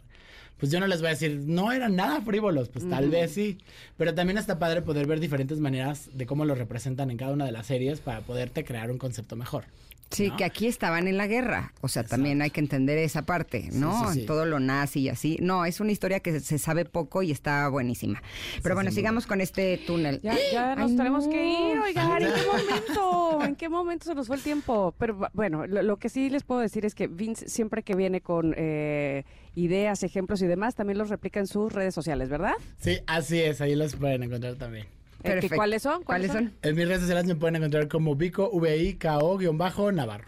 pues 0.58 0.72
yo 0.72 0.80
no 0.80 0.88
les 0.88 1.00
voy 1.02 1.08
a 1.08 1.12
decir, 1.12 1.42
no 1.46 1.72
eran 1.72 1.96
nada 1.96 2.22
frívolos, 2.22 2.70
pues 2.70 2.88
tal 2.90 3.10
vez 3.10 3.34
sí. 3.34 3.58
Pero 3.98 4.14
también 4.16 4.38
está 4.38 4.58
padre 4.58 4.82
poder 4.82 5.06
ver 5.06 5.20
diferentes 5.20 5.60
maneras 5.60 6.10
de 6.14 6.26
cómo 6.26 6.46
lo 6.46 6.56
representan 6.56 7.12
en 7.12 7.18
cada 7.18 7.34
una 7.34 7.46
de 7.46 7.52
las 7.52 7.68
series 7.68 8.00
para 8.00 8.22
poderte 8.22 8.64
crear 8.64 8.90
un 8.90 8.98
concepto 8.98 9.36
mejor. 9.36 9.66
Sí, 10.12 10.30
¿no? 10.30 10.38
que 10.38 10.46
aquí 10.46 10.68
estaban 10.68 11.08
en 11.08 11.18
la 11.18 11.26
guerra. 11.26 11.74
O 11.82 11.88
sea, 11.88 12.04
también 12.04 12.40
hay 12.44 12.52
que 12.52 12.60
entender 12.62 13.00
esa 13.00 13.26
parte, 13.26 13.70
¿no? 13.74 14.14
sí, 14.14 14.20
sí. 14.22 14.26
Todo 14.28 14.46
lo 14.46 14.60
nazi 14.60 15.00
y 15.02 15.10
así. 15.10 15.38
No, 15.42 15.66
es 15.66 15.80
una 15.80 15.92
historia 15.92 16.20
que 16.20 16.40
se- 16.40 16.60
sabe 16.60 16.86
poco 16.86 17.24
y 17.24 17.32
está 17.32 17.68
buenísima. 17.70 18.22
Pero 18.62 18.76
bueno, 18.76 18.92
sigamos 18.92 19.26
con 19.26 19.42
este 19.42 19.78
túnel. 19.80 20.22
Ya, 20.22 20.38
ya 20.54 20.76
nos 20.76 20.92
Ay, 20.92 20.98
tenemos 20.98 21.26
no. 21.26 21.32
que 21.32 21.46
ir, 21.48 21.80
oigan, 21.80 22.22
¿en 22.22 22.34
qué 22.34 22.45
momento? 22.70 23.44
¿En 23.46 23.56
qué 23.56 23.70
momento 23.70 24.06
se 24.06 24.16
nos 24.16 24.28
fue 24.28 24.36
el 24.38 24.42
tiempo? 24.44 24.94
Pero 24.98 25.18
bu- 25.20 25.30
bueno, 25.34 25.66
lo, 25.68 25.82
lo 25.84 25.98
que 25.98 26.10
sí 26.10 26.30
les 26.30 26.44
puedo 26.44 26.62
decir 26.62 26.86
es 26.86 26.96
que 26.96 27.08
Vince 27.08 27.48
siempre 27.50 27.84
que 27.84 27.96
viene 27.96 28.22
con 28.22 28.54
eh, 28.58 29.24
ideas, 29.56 30.04
ejemplos 30.04 30.42
y 30.42 30.48
demás, 30.48 30.76
también 30.76 30.98
los 30.98 31.10
replica 31.10 31.40
en 31.40 31.48
sus 31.48 31.72
redes 31.74 31.94
sociales, 31.94 32.30
¿verdad? 32.30 32.54
Sí, 32.78 33.00
así 33.08 33.40
es, 33.42 33.62
ahí 33.62 33.76
los 33.76 33.96
pueden 33.96 34.24
encontrar 34.24 34.56
también. 34.56 34.86
Eh, 34.86 34.90
¿que 35.24 35.30
Perfecto. 35.32 35.56
¿Cuáles 35.56 35.82
son? 35.82 36.04
¿Cuáles 36.04 36.32
son? 36.32 36.54
En 36.62 36.76
mis 36.76 36.88
redes 36.88 37.02
sociales 37.02 37.26
me 37.26 37.36
pueden 37.36 37.56
encontrar 37.56 37.88
como 37.88 38.16
Vico, 38.16 38.50
V-I-K-O-Navarro. 38.52 40.26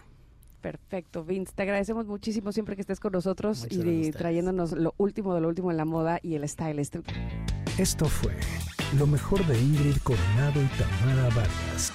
Perfecto, 0.60 1.24
Vince, 1.24 1.52
te 1.54 1.62
agradecemos 1.62 2.06
muchísimo 2.06 2.50
siempre 2.50 2.74
que 2.74 2.80
estés 2.80 2.98
con 2.98 3.12
nosotros 3.12 3.62
Muchas 3.70 3.76
y 3.78 4.10
trayéndonos 4.10 4.72
lo 4.72 4.92
último 4.98 5.32
de 5.36 5.40
lo 5.40 5.48
último 5.48 5.70
en 5.70 5.76
la 5.76 5.84
moda 5.84 6.18
y 6.20 6.34
el 6.34 6.48
stylist. 6.48 6.96
Esto 7.78 8.06
fue 8.06 8.32
lo 8.98 9.06
mejor 9.06 9.46
de 9.46 9.56
Ingrid 9.56 9.98
Coronado 10.02 10.60
y 10.60 10.66
Tamara 10.66 11.28
Vargas. 11.32 11.92